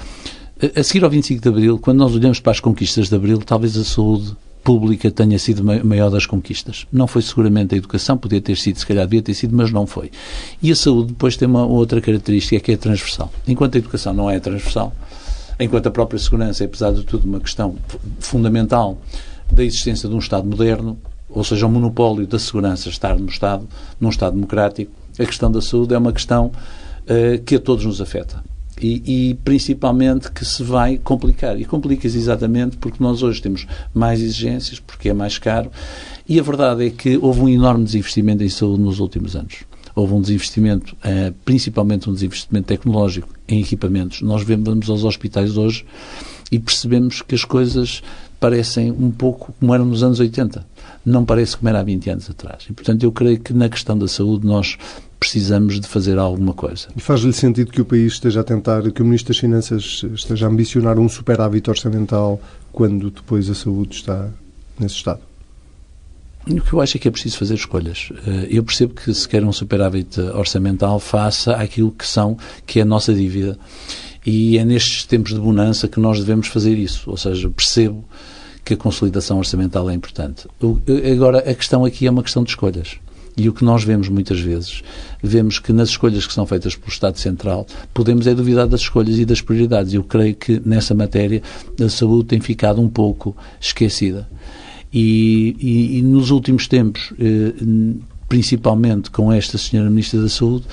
[0.61, 3.39] a, a seguir ao 25 de Abril, quando nós olhamos para as conquistas de Abril,
[3.39, 4.33] talvez a saúde
[4.67, 6.85] pública tenha sido maior das conquistas.
[6.91, 9.87] Não foi seguramente a educação, podia ter sido, se calhar devia ter sido, mas não
[9.87, 10.11] foi.
[10.61, 13.31] E a saúde depois tem uma outra característica que é transversal.
[13.47, 14.93] Enquanto a educação não é transversal,
[15.57, 17.77] enquanto a própria segurança é, apesar de tudo, uma questão
[18.19, 18.97] fundamental
[19.49, 20.97] da existência de um Estado moderno,
[21.29, 23.65] ou seja, o monopólio da segurança estar no Estado,
[24.01, 28.01] num Estado democrático, a questão da saúde é uma questão uh, que a todos nos
[28.01, 28.43] afeta
[28.81, 31.59] e, e, principalmente que se vai complicar.
[31.59, 35.71] E complica-se exatamente porque nós hoje temos mais exigências, porque é mais caro,
[36.27, 39.63] e a verdade é que houve um enorme desinvestimento em saúde nos últimos anos.
[39.95, 44.21] Houve um desinvestimento, eh, principalmente um desinvestimento tecnológico em equipamentos.
[44.21, 45.85] Nós vemos aos hospitais hoje
[46.51, 48.03] e percebemos que as coisas
[48.39, 50.65] parecem um pouco como eram nos anos 80.
[51.05, 52.65] Não parece como era há 20 anos atrás.
[52.69, 54.77] E, portanto, eu creio que na questão da saúde nós
[55.19, 56.87] precisamos de fazer alguma coisa.
[56.95, 60.45] E faz-lhe sentido que o país esteja a tentar, que o Ministro das Finanças esteja
[60.45, 62.39] a ambicionar um superávit orçamental
[62.71, 64.29] quando depois a saúde está
[64.79, 65.21] nesse estado?
[66.49, 68.09] O que eu acho é que é preciso fazer escolhas.
[68.25, 72.83] Eh, eu percebo que se quer um superávit orçamental, faça aquilo que são, que é
[72.83, 73.59] a nossa dívida.
[74.25, 77.09] E é nestes tempos de bonança que nós devemos fazer isso.
[77.09, 78.05] Ou seja, percebo
[78.63, 80.47] que a consolidação orçamental é importante.
[81.13, 82.97] Agora, a questão aqui é uma questão de escolhas.
[83.37, 84.81] E o que nós vemos muitas vezes,
[85.21, 89.19] vemos que nas escolhas que são feitas pelo Estado Central, podemos é duvidar das escolhas
[89.19, 89.93] e das prioridades.
[89.93, 91.43] Eu creio que nessa matéria
[91.79, 94.27] a saúde tem ficado um pouco esquecida.
[94.91, 97.53] E, e, e nos últimos tempos, eh,
[98.27, 100.65] principalmente com esta senhora Ministra da Saúde,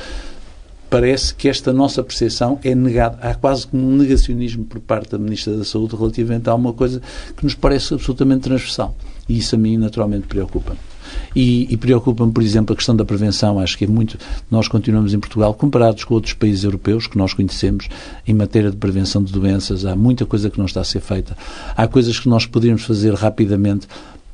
[0.88, 3.18] parece que esta nossa percepção é negada.
[3.20, 7.02] Há quase um negacionismo por parte da Ministra da Saúde relativamente a uma coisa
[7.36, 8.96] que nos parece absolutamente transversal.
[9.28, 10.93] E isso a mim, naturalmente, preocupa-me.
[11.34, 13.58] E, e preocupa-me, por exemplo, a questão da prevenção.
[13.58, 14.18] Acho que é muito.
[14.50, 17.88] Nós continuamos em Portugal, comparados com outros países europeus que nós conhecemos,
[18.26, 21.36] em matéria de prevenção de doenças, há muita coisa que não está a ser feita.
[21.76, 23.88] Há coisas que nós poderíamos fazer rapidamente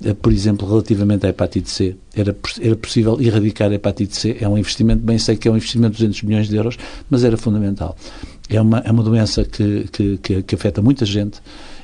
[0.04, 4.36] eh, por exemplo, relativamente à hepatite C, era, era possível erradicar a hepatite C.
[4.40, 7.22] É um investimento, bem sei que é um investimento de 200 milhões de euros, mas
[7.22, 7.96] era fundamental.
[8.48, 11.40] É uma, é uma doença que, que, que, que afeta muita gente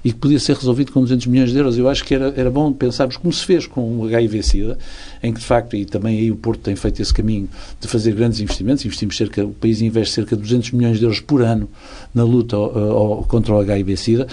[0.07, 1.77] e que podia ser resolvido com 200 milhões de euros.
[1.77, 4.79] Eu acho que era, era bom pensarmos como se fez com o HIV-Sida,
[5.21, 7.49] em que de facto, e também aí o Porto tem feito esse caminho
[7.81, 11.19] de fazer grandes investimentos, investimos cerca, o país investe cerca de 200 milhões de euros
[11.19, 11.69] por ano
[12.15, 14.29] na luta ao, ao, contra o HIV-Sida,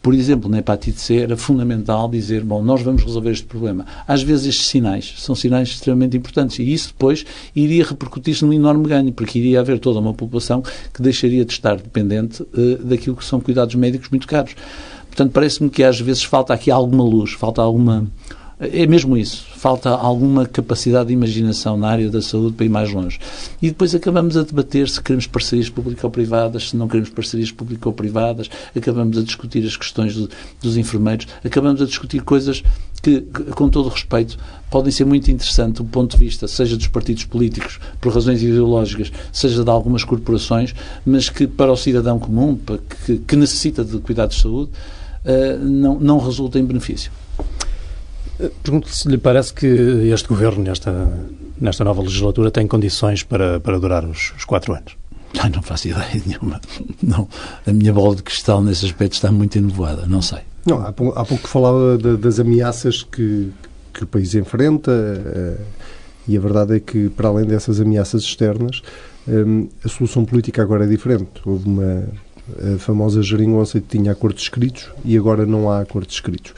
[0.00, 3.84] por exemplo, na hepatite C era fundamental dizer, bom, nós vamos resolver este problema.
[4.06, 8.88] Às vezes estes sinais são sinais extremamente importantes e isso depois iria repercutir-se num enorme
[8.88, 10.62] ganho, porque iria haver toda uma população
[10.94, 14.54] que deixaria de estar dependente uh, daquilo que são cuidados médicos muito caros.
[15.18, 18.06] Portanto, parece-me que às vezes falta aqui alguma luz, falta alguma.
[18.60, 19.44] É mesmo isso.
[19.56, 23.18] Falta alguma capacidade de imaginação na área da saúde para ir mais longe.
[23.60, 29.18] E depois acabamos a debater se queremos parcerias público-privadas, se não queremos parcerias público-privadas, acabamos
[29.18, 30.30] a discutir as questões do,
[30.62, 32.62] dos enfermeiros, acabamos a discutir coisas
[33.02, 33.20] que,
[33.56, 34.38] com todo o respeito,
[34.70, 39.10] podem ser muito interessantes do ponto de vista, seja dos partidos políticos, por razões ideológicas,
[39.32, 42.56] seja de algumas corporações, mas que para o cidadão comum,
[43.04, 44.70] que, que necessita de cuidados de saúde,
[45.28, 47.12] uh, não, não resulta em benefício.
[48.62, 51.08] Pergunto se lhe parece que este governo, nesta,
[51.60, 54.96] nesta nova legislatura, tem condições para, para durar os, os quatro anos.
[55.38, 56.60] Ai, não faço ideia nenhuma.
[57.02, 57.28] Não,
[57.66, 60.38] a minha bola de cristal nesse aspecto está muito enovoada, não sei.
[60.64, 63.50] Não, há, pouco, há pouco falava de, das ameaças que,
[63.92, 65.62] que o país enfrenta uh,
[66.28, 68.82] e a verdade é que, para além dessas ameaças externas,
[69.84, 71.30] a solução política agora é diferente.
[71.44, 72.04] Houve uma
[72.74, 76.52] a famosa geringonça que tinha acordos escritos e agora não há acordos escritos.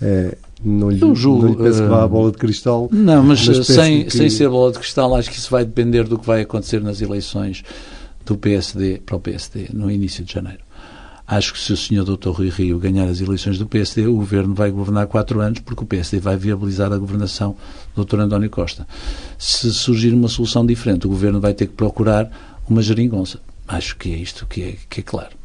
[0.00, 2.88] Uh, não lhe, julgo, não lhe penso que vá a bola de cristal.
[2.90, 4.10] Não, mas, mas sem, que...
[4.10, 7.00] sem ser bola de cristal, acho que isso vai depender do que vai acontecer nas
[7.00, 7.62] eleições
[8.24, 10.60] do PSD para o PSD no início de janeiro.
[11.28, 12.04] Acho que se o Sr.
[12.04, 12.30] Dr.
[12.30, 15.86] Rui Rio ganhar as eleições do PSD, o Governo vai governar quatro anos, porque o
[15.86, 17.56] PSD vai viabilizar a governação
[17.96, 18.20] do Dr.
[18.20, 18.86] António Costa.
[19.36, 22.30] Se surgir uma solução diferente, o Governo vai ter que procurar
[22.68, 23.40] uma geringonça.
[23.66, 25.36] Acho que é isto que é, que é claro.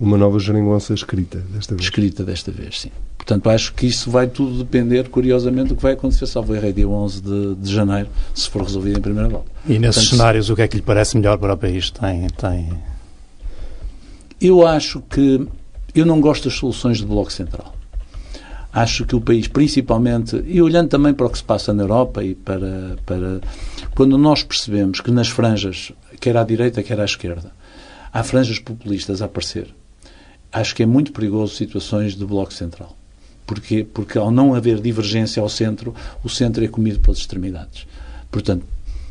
[0.00, 1.84] Uma nova geringonça escrita desta vez?
[1.84, 2.90] Escrita desta vez, sim.
[3.16, 6.88] Portanto, acho que isso vai tudo depender, curiosamente, do que vai acontecer, salvo erro, dia
[6.88, 9.50] 11 de, de, janeiro, se for resolvido em primeira volta.
[9.66, 11.90] E nesses Portanto, cenários, o que é que lhe parece melhor para o país?
[11.90, 12.68] Tem, tem...
[14.40, 15.46] Eu acho que...
[15.94, 17.74] Eu não gosto das soluções do Bloco Central.
[18.72, 22.22] Acho que o país, principalmente, e olhando também para o que se passa na Europa
[22.22, 23.40] e para, para
[23.94, 27.52] quando nós percebemos que nas franjas, quer à direita, quer à esquerda,
[28.12, 29.68] há franjas populistas a aparecer,
[30.52, 32.96] acho que é muito perigoso situações de Bloco Central.
[33.46, 33.86] Porquê?
[33.92, 35.94] Porque ao não haver divergência ao centro,
[36.24, 37.86] o centro é comido pelas extremidades.
[38.30, 38.64] Portanto,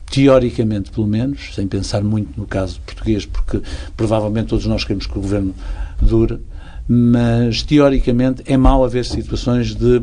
[0.09, 3.61] teoricamente, pelo menos, sem pensar muito no caso português, porque
[3.95, 5.55] provavelmente todos nós queremos que o governo
[6.01, 6.39] dure,
[6.87, 10.01] mas teoricamente é mau haver situações de,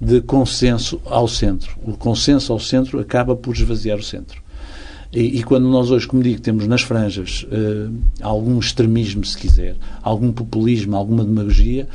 [0.00, 1.76] de consenso ao centro.
[1.82, 4.41] O consenso ao centro acaba por esvaziar o centro.
[5.12, 7.92] E, e, quando nós hoje, como digo, temos nas franjas uh,
[8.22, 11.86] algum extremismo, se quiser, algum populismo, alguma demagogia,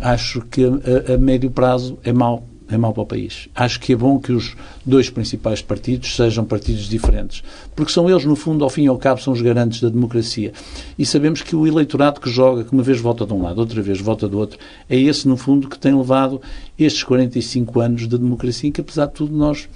[0.00, 2.44] acho que a, a, médio prazo é mau.
[2.70, 3.48] É mau para o país.
[3.54, 4.54] Acho que é bom que os
[4.84, 7.42] dois principais partidos sejam partidos diferentes,
[7.74, 10.52] porque são eles, no fundo, ao fim e ao cabo, são os garantes da democracia.
[10.98, 13.80] E sabemos que o eleitorado que joga, que uma vez vota de um lado, outra
[13.80, 16.42] vez vota do outro, é esse, no fundo, que tem levado
[16.78, 19.66] estes 45 anos de democracia, em que, apesar de tudo, nós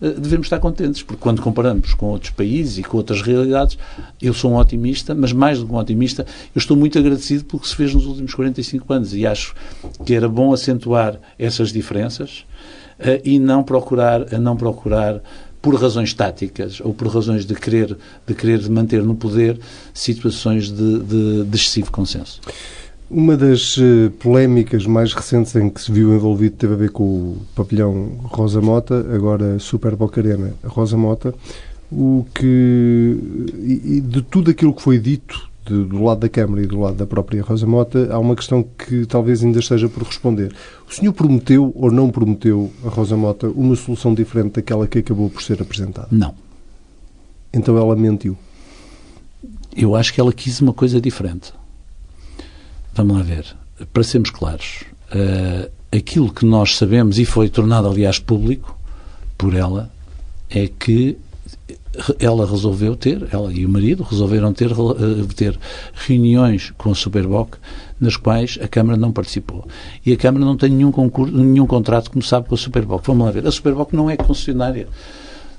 [0.00, 3.78] devemos estar contentes, porque quando comparamos com outros países e com outras realidades,
[4.20, 7.60] eu sou um otimista, mas mais do que um otimista, eu estou muito agradecido pelo
[7.60, 9.54] que se fez nos últimos 45 anos e acho
[10.04, 12.44] que era bom acentuar essas diferenças
[13.00, 15.20] uh, e não procurar, não procurar
[15.62, 19.58] por razões táticas ou por razões de querer, de querer manter no poder
[19.92, 22.40] situações de, de, de excessivo consenso.
[23.08, 27.04] Uma das uh, polémicas mais recentes em que se viu envolvido teve a ver com
[27.04, 31.32] o pavilhão Rosa Mota, agora Super Boca Arena Rosa Mota,
[31.90, 33.16] o que
[33.62, 36.96] e, de tudo aquilo que foi dito de, do lado da Câmara e do lado
[36.96, 40.52] da própria Rosa Mota, há uma questão que talvez ainda esteja por responder.
[40.88, 45.30] O senhor prometeu ou não prometeu a Rosa Mota uma solução diferente daquela que acabou
[45.30, 46.08] por ser apresentada?
[46.10, 46.34] Não.
[47.52, 48.36] Então ela mentiu?
[49.76, 51.52] Eu acho que ela quis uma coisa diferente.
[52.96, 53.44] Vamos lá ver.
[53.92, 58.74] Para sermos claros, uh, aquilo que nós sabemos, e foi tornado, aliás, público
[59.36, 59.90] por ela,
[60.48, 61.18] é que
[62.18, 65.58] ela resolveu ter, ela e o marido resolveram ter, uh, ter
[65.94, 67.58] reuniões com a Superboc
[68.00, 69.68] nas quais a Câmara não participou.
[70.04, 73.06] E a Câmara não tem nenhum, concurso, nenhum contrato, como sabe, com a Superboc.
[73.06, 73.46] Vamos lá ver.
[73.46, 74.88] A Superboc não é concessionária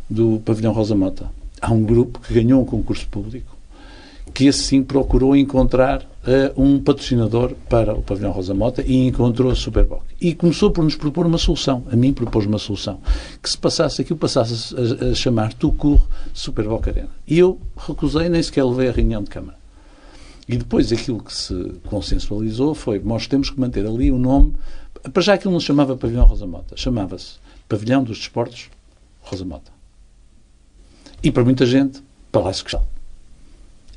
[0.09, 1.29] do Pavilhão Rosa Mota.
[1.61, 3.56] Há um grupo que ganhou um concurso público
[4.37, 9.55] que assim procurou encontrar uh, um patrocinador para o pavilhão Rosa Mota e encontrou a
[9.55, 10.03] Superboc.
[10.21, 11.83] E começou por nos propor uma solução.
[11.91, 12.99] A mim propôs uma solução.
[13.41, 15.99] Que se passasse aquilo, passasse a, a chamar Tucur
[16.35, 17.09] Superboc Arena.
[17.27, 19.57] E eu recusei, nem sequer levei a reunião de Câmara.
[20.47, 24.53] E depois aquilo que se consensualizou foi nós temos que manter ali o nome.
[25.11, 28.69] Para já aquilo não se chamava Pavilhão Rosa Mota, chamava-se Pavilhão dos Desportos
[29.19, 29.71] Rosa Mota.
[31.23, 32.96] E para muita gente, Palácio Cristal.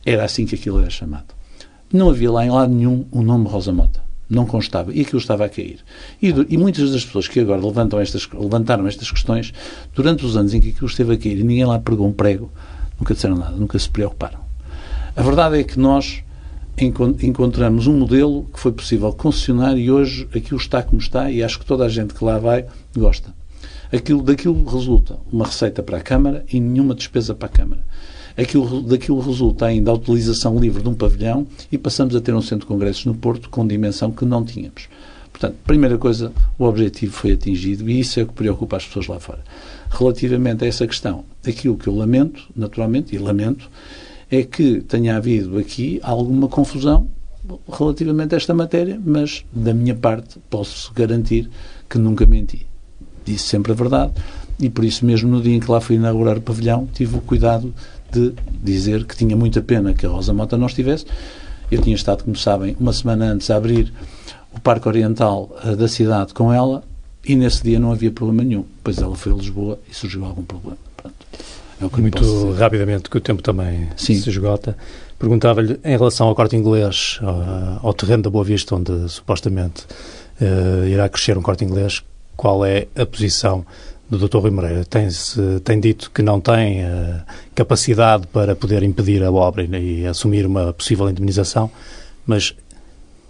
[0.04, 1.34] Era assim que aquilo era chamado.
[1.92, 4.00] Não havia lá em lado nenhum o nome Rosa Mota.
[4.28, 4.94] Não constava.
[4.94, 5.80] E aquilo estava a cair.
[6.22, 9.52] E, e, muitas das pessoas que agora levantam estas, levantaram estas questões,
[9.92, 12.50] durante os anos em que aquilo esteve a cair e ninguém lá pregou um prego,
[12.98, 14.38] nunca disseram nada, nunca se preocuparam.
[15.16, 16.22] A verdade é que nós
[16.78, 21.58] encontramos um modelo que foi possível concessionar e hoje aquilo está como está e acho
[21.58, 22.64] que toda a gente que lá vai
[22.96, 23.34] gosta.
[23.92, 27.89] Aquilo, daquilo resulta uma receita para a Câmara e nenhuma despesa para a Câmara
[28.40, 32.42] aquilo, daquilo resulta ainda a utilização livre de um pavilhão e passamos a ter um
[32.42, 34.88] centro de congressos no Porto com dimensão que não tínhamos.
[35.30, 39.06] Portanto, primeira coisa, o objetivo foi atingido e isso é o que preocupa as pessoas
[39.06, 39.42] lá fora.
[39.90, 43.70] Relativamente a essa questão, aquilo que eu lamento, naturalmente, e lamento,
[44.30, 47.08] é que tenha havido aqui alguma confusão
[47.72, 51.48] relativamente a esta matéria, mas da minha parte posso garantir
[51.88, 52.66] que nunca menti.
[53.24, 54.12] Disse sempre a verdade
[54.60, 57.20] e por isso mesmo no dia em que lá fui inaugurar o pavilhão tive o
[57.20, 57.72] cuidado
[58.12, 61.06] de dizer que tinha muita pena que a Rosa Mota não estivesse.
[61.70, 63.92] Eu tinha estado, como sabem, uma semana antes a abrir
[64.52, 66.82] o Parque Oriental uh, da cidade com ela
[67.24, 68.64] e nesse dia não havia problema nenhum.
[68.82, 70.76] Pois ela foi a Lisboa e surgiu algum problema.
[70.96, 71.14] Pronto.
[71.80, 74.20] É Muito rapidamente, que o tempo também Sim.
[74.20, 74.76] se esgota.
[75.18, 79.84] Perguntava-lhe, em relação ao corte inglês, ao, ao terreno da Boa Vista, onde supostamente
[80.40, 82.02] uh, irá crescer um corte inglês,
[82.36, 83.64] qual é a posição
[84.10, 84.38] do Dr.
[84.38, 85.08] Rui Moreira tem,
[85.62, 87.22] tem dito que não tem uh,
[87.54, 91.70] capacidade para poder impedir a obra e, e, assumir uma possível indemnização,
[92.26, 92.54] mas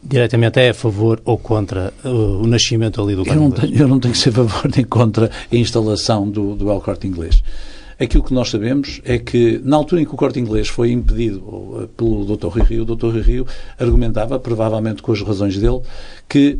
[0.03, 3.87] diretamente é a favor ou contra o, o nascimento ali do eu não, tenho, eu
[3.87, 7.43] não tenho que ser a favor nem contra a instalação do, do El Corte Inglês.
[7.99, 11.91] Aquilo que nós sabemos é que, na altura em que o corte inglês foi impedido
[11.99, 12.47] pelo Dr.
[12.47, 13.09] Rui Rio, o Dr.
[13.09, 13.47] Rui Rio
[13.78, 15.83] argumentava, provavelmente com as razões dele,
[16.26, 16.59] que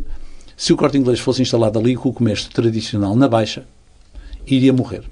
[0.55, 3.65] se o corte inglês fosse instalado ali, com o comércio tradicional na Baixa
[4.47, 5.03] iria morrer.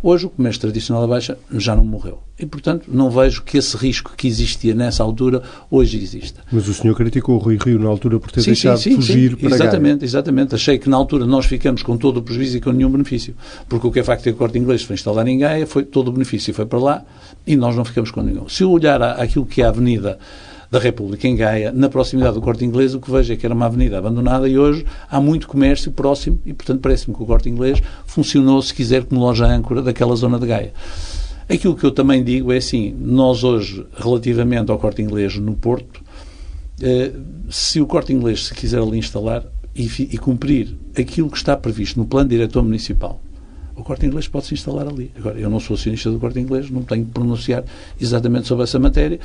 [0.00, 2.20] Hoje o comércio tradicional da Baixa já não morreu.
[2.38, 6.40] E, portanto, não vejo que esse risco que existia nessa altura hoje exista.
[6.52, 8.96] Mas o senhor criticou o Rui Rio na altura por ter sim, deixado sim, sim,
[8.96, 10.54] fugir para Exatamente, exatamente.
[10.54, 13.34] Achei que na altura nós ficamos com todo o prejuízo e com nenhum benefício.
[13.68, 15.84] Porque o que é facto é que o corte inglês foi instalado em Gaia, foi
[15.84, 17.04] todo o benefício foi para lá
[17.44, 18.48] e nós não ficamos com nenhum.
[18.48, 20.16] Se eu olhar aquilo que é a avenida
[20.70, 23.54] da República, em Gaia, na proximidade do Corte Inglês, o que vejo é que era
[23.54, 27.48] uma avenida abandonada e hoje há muito comércio próximo e, portanto, parece-me que o Corte
[27.48, 30.72] Inglês funcionou, se quiser, como loja âncora daquela zona de Gaia.
[31.48, 36.02] Aquilo que eu também digo é assim, nós hoje, relativamente ao Corte Inglês no Porto,
[36.82, 37.12] eh,
[37.48, 39.44] se o Corte Inglês se quiser ali instalar
[39.74, 43.20] e, e cumprir aquilo que está previsto no plano diretor municipal,
[43.78, 45.12] o corte inglês pode se instalar ali.
[45.16, 47.64] Agora, eu não sou acionista do corte inglês, não tenho que pronunciar
[48.00, 49.20] exatamente sobre essa matéria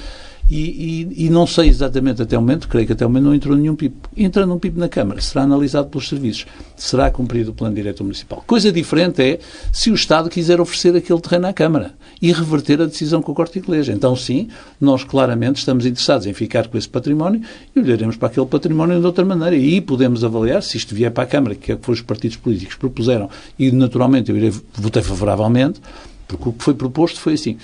[0.49, 3.35] e, e, e, não sei exatamente até o momento, creio que até o momento não
[3.35, 3.95] entrou nenhum PIB.
[4.15, 8.43] Entrando um PIB na Câmara, será analisado pelos serviços, será cumprido o plano diretor municipal.
[8.45, 9.39] Coisa diferente é
[9.71, 13.35] se o Estado quiser oferecer aquele terreno à Câmara e reverter a decisão com o
[13.35, 13.87] corte inglês.
[13.87, 17.41] Então, sim, nós claramente estamos interessados em ficar com esse património
[17.75, 19.55] e olharemos para aquele património de outra maneira.
[19.55, 22.75] E podemos avaliar, se isto vier para a Câmara, que é que os partidos políticos
[22.75, 25.81] propuseram, e naturalmente eu irei, votei favoravelmente,
[26.27, 27.57] porque o que foi proposto foi assim.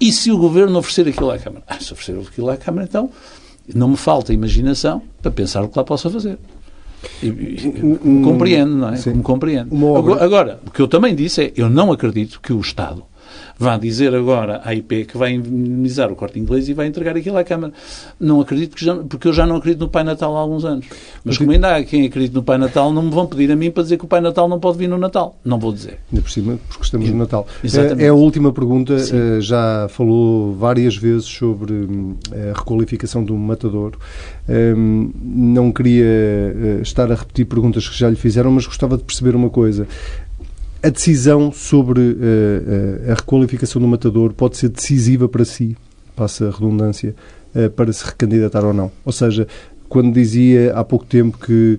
[0.00, 1.64] E se o Governo oferecer aquilo à Câmara?
[1.66, 3.10] Ah, se oferecer aquilo à Câmara, então
[3.74, 6.38] não me falta imaginação para pensar o que lá possa fazer.
[7.22, 8.96] E, e, um, compreendo, não é?
[8.96, 9.10] Sim.
[9.12, 9.96] Como compreendo.
[9.96, 13.04] Agora, agora, o que eu também disse é, eu não acredito que o Estado
[13.58, 17.38] vá dizer agora à IP que vai indemnizar o corte inglês e vai entregar aquilo
[17.38, 17.72] à Câmara.
[18.20, 20.86] Não acredito, que já, porque eu já não acredito no Pai Natal há alguns anos.
[21.24, 23.70] Mas como ainda há quem acredite no Pai Natal, não me vão pedir a mim
[23.70, 25.38] para dizer que o Pai Natal não pode vir no Natal.
[25.44, 25.98] Não vou dizer.
[26.12, 27.46] Ainda por cima, porque estamos no Natal.
[27.64, 28.04] Exatamente.
[28.04, 28.98] É a última pergunta.
[28.98, 29.16] Sim.
[29.16, 33.92] Eh, já falou várias vezes sobre hum, a requalificação do matador.
[34.48, 39.04] Hum, não queria eh, estar a repetir perguntas que já lhe fizeram, mas gostava de
[39.04, 39.86] perceber uma coisa
[40.86, 45.76] a decisão sobre uh, uh, a requalificação do matador pode ser decisiva para si,
[46.14, 47.12] passa a redundância,
[47.54, 48.92] uh, para se recandidatar ou não.
[49.04, 49.48] Ou seja,
[49.88, 51.78] quando dizia há pouco tempo que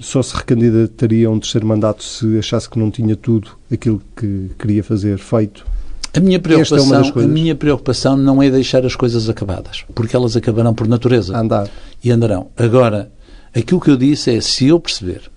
[0.00, 4.50] só se recandidataria a um terceiro mandato se achasse que não tinha tudo aquilo que
[4.58, 5.64] queria fazer feito.
[6.12, 10.36] A minha, preocupação, é a minha preocupação não é deixar as coisas acabadas, porque elas
[10.36, 11.36] acabarão por natureza.
[11.38, 11.68] Andar.
[12.02, 12.48] E andarão.
[12.56, 13.10] Agora,
[13.54, 15.30] aquilo que eu disse é, se eu perceber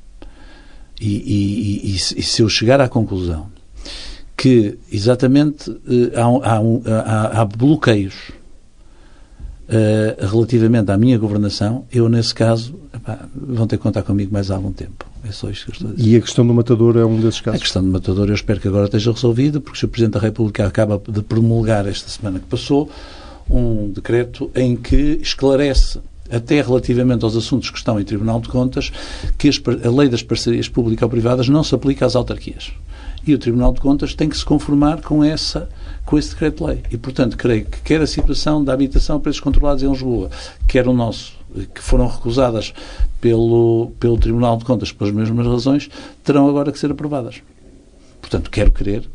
[0.99, 3.47] e, e, e, e se eu chegar à conclusão
[4.35, 8.31] que exatamente eh, há, há, há, bloqueios
[9.69, 14.51] uh, relativamente à minha governação, eu nesse caso epá, vão ter que contar comigo mais
[14.51, 15.05] algum tempo.
[15.27, 16.09] É só isto que estou a dizer.
[16.09, 17.61] E a questão do matador é um desses casos?
[17.61, 20.67] A questão do matador eu espero que agora esteja resolvida, porque o Presidente da República
[20.67, 22.89] acaba de promulgar esta semana que passou
[23.49, 28.91] um decreto em que esclarece até relativamente aos assuntos que estão em Tribunal de Contas,
[29.37, 32.71] que a lei das parcerias público-privadas não se aplica às autarquias.
[33.25, 35.67] E o Tribunal de Contas tem que se conformar com, essa,
[36.05, 36.83] com esse decreto-lei.
[36.91, 40.29] E, portanto, creio que quer a situação da habitação a preços controlados em Lisboa,
[40.67, 41.33] quer o nosso,
[41.73, 42.73] que foram recusadas
[43.19, 45.89] pelo, pelo Tribunal de Contas pelas mesmas razões,
[46.23, 47.41] terão agora que ser aprovadas.
[48.21, 49.09] Portanto, quero crer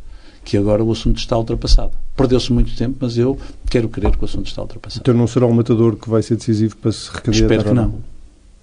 [0.45, 1.93] que agora o assunto está ultrapassado.
[2.17, 3.39] Perdeu-se muito tempo, mas eu
[3.69, 5.03] quero crer que o assunto está ultrapassado.
[5.03, 7.57] Então não será o matador que vai ser decisivo para se recandidatar?
[7.57, 7.95] Espero que não.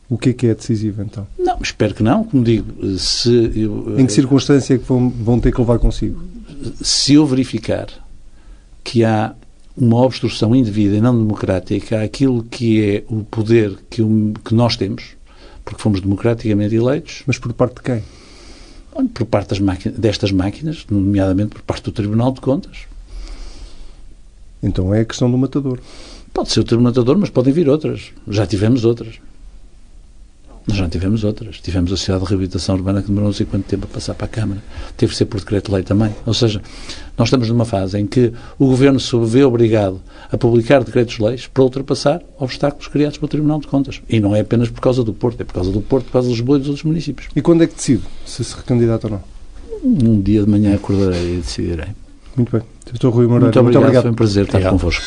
[0.10, 1.28] O que é que é decisivo, então?
[1.38, 2.24] Não, espero que não.
[2.24, 3.52] Como digo, se...
[3.56, 6.24] Eu, em que circunstância é que vão, vão ter que levar consigo?
[6.82, 7.88] Se eu verificar
[8.84, 9.36] que há
[9.76, 14.02] uma obstrução indevida e não democrática àquilo que é o poder que,
[14.46, 15.16] que nós temos,
[15.66, 17.24] porque fomos democraticamente eleitos...
[17.28, 18.04] Mas por parte de quem?
[19.06, 22.86] Por parte máquinas, destas máquinas, nomeadamente por parte do Tribunal de Contas.
[24.62, 25.80] Então é a questão do matador.
[26.34, 28.12] Pode ser o Tribunal matador, mas podem vir outras.
[28.28, 29.20] Já tivemos outras.
[30.68, 31.60] Nós já tivemos outras.
[31.62, 34.26] Tivemos a Sociedade de Reabilitação Urbana que demorou não sei quanto tempo a passar para
[34.26, 34.62] a Câmara.
[34.98, 36.14] Teve que ser por decreto-lei também.
[36.26, 36.62] Ou seja,
[37.18, 41.64] nós estamos numa fase em que o Governo se vê obrigado a publicar decretos-leis para
[41.64, 44.02] ultrapassar obstáculos criados pelo Tribunal de Contas.
[44.10, 46.28] E não é apenas por causa do Porto, é por causa do Porto, por causa
[46.28, 47.30] de Lisboa e dos outros municípios.
[47.34, 49.38] E quando é que decide se se recandidata ou não?
[49.84, 51.88] Um dia de manhã acordarei e decidirei.
[52.36, 52.62] Muito bem.
[52.92, 53.64] Doutor Rui Moreira, muito obrigado.
[53.64, 54.02] Muito obrigado.
[54.04, 55.04] Foi um prazer estar convosco.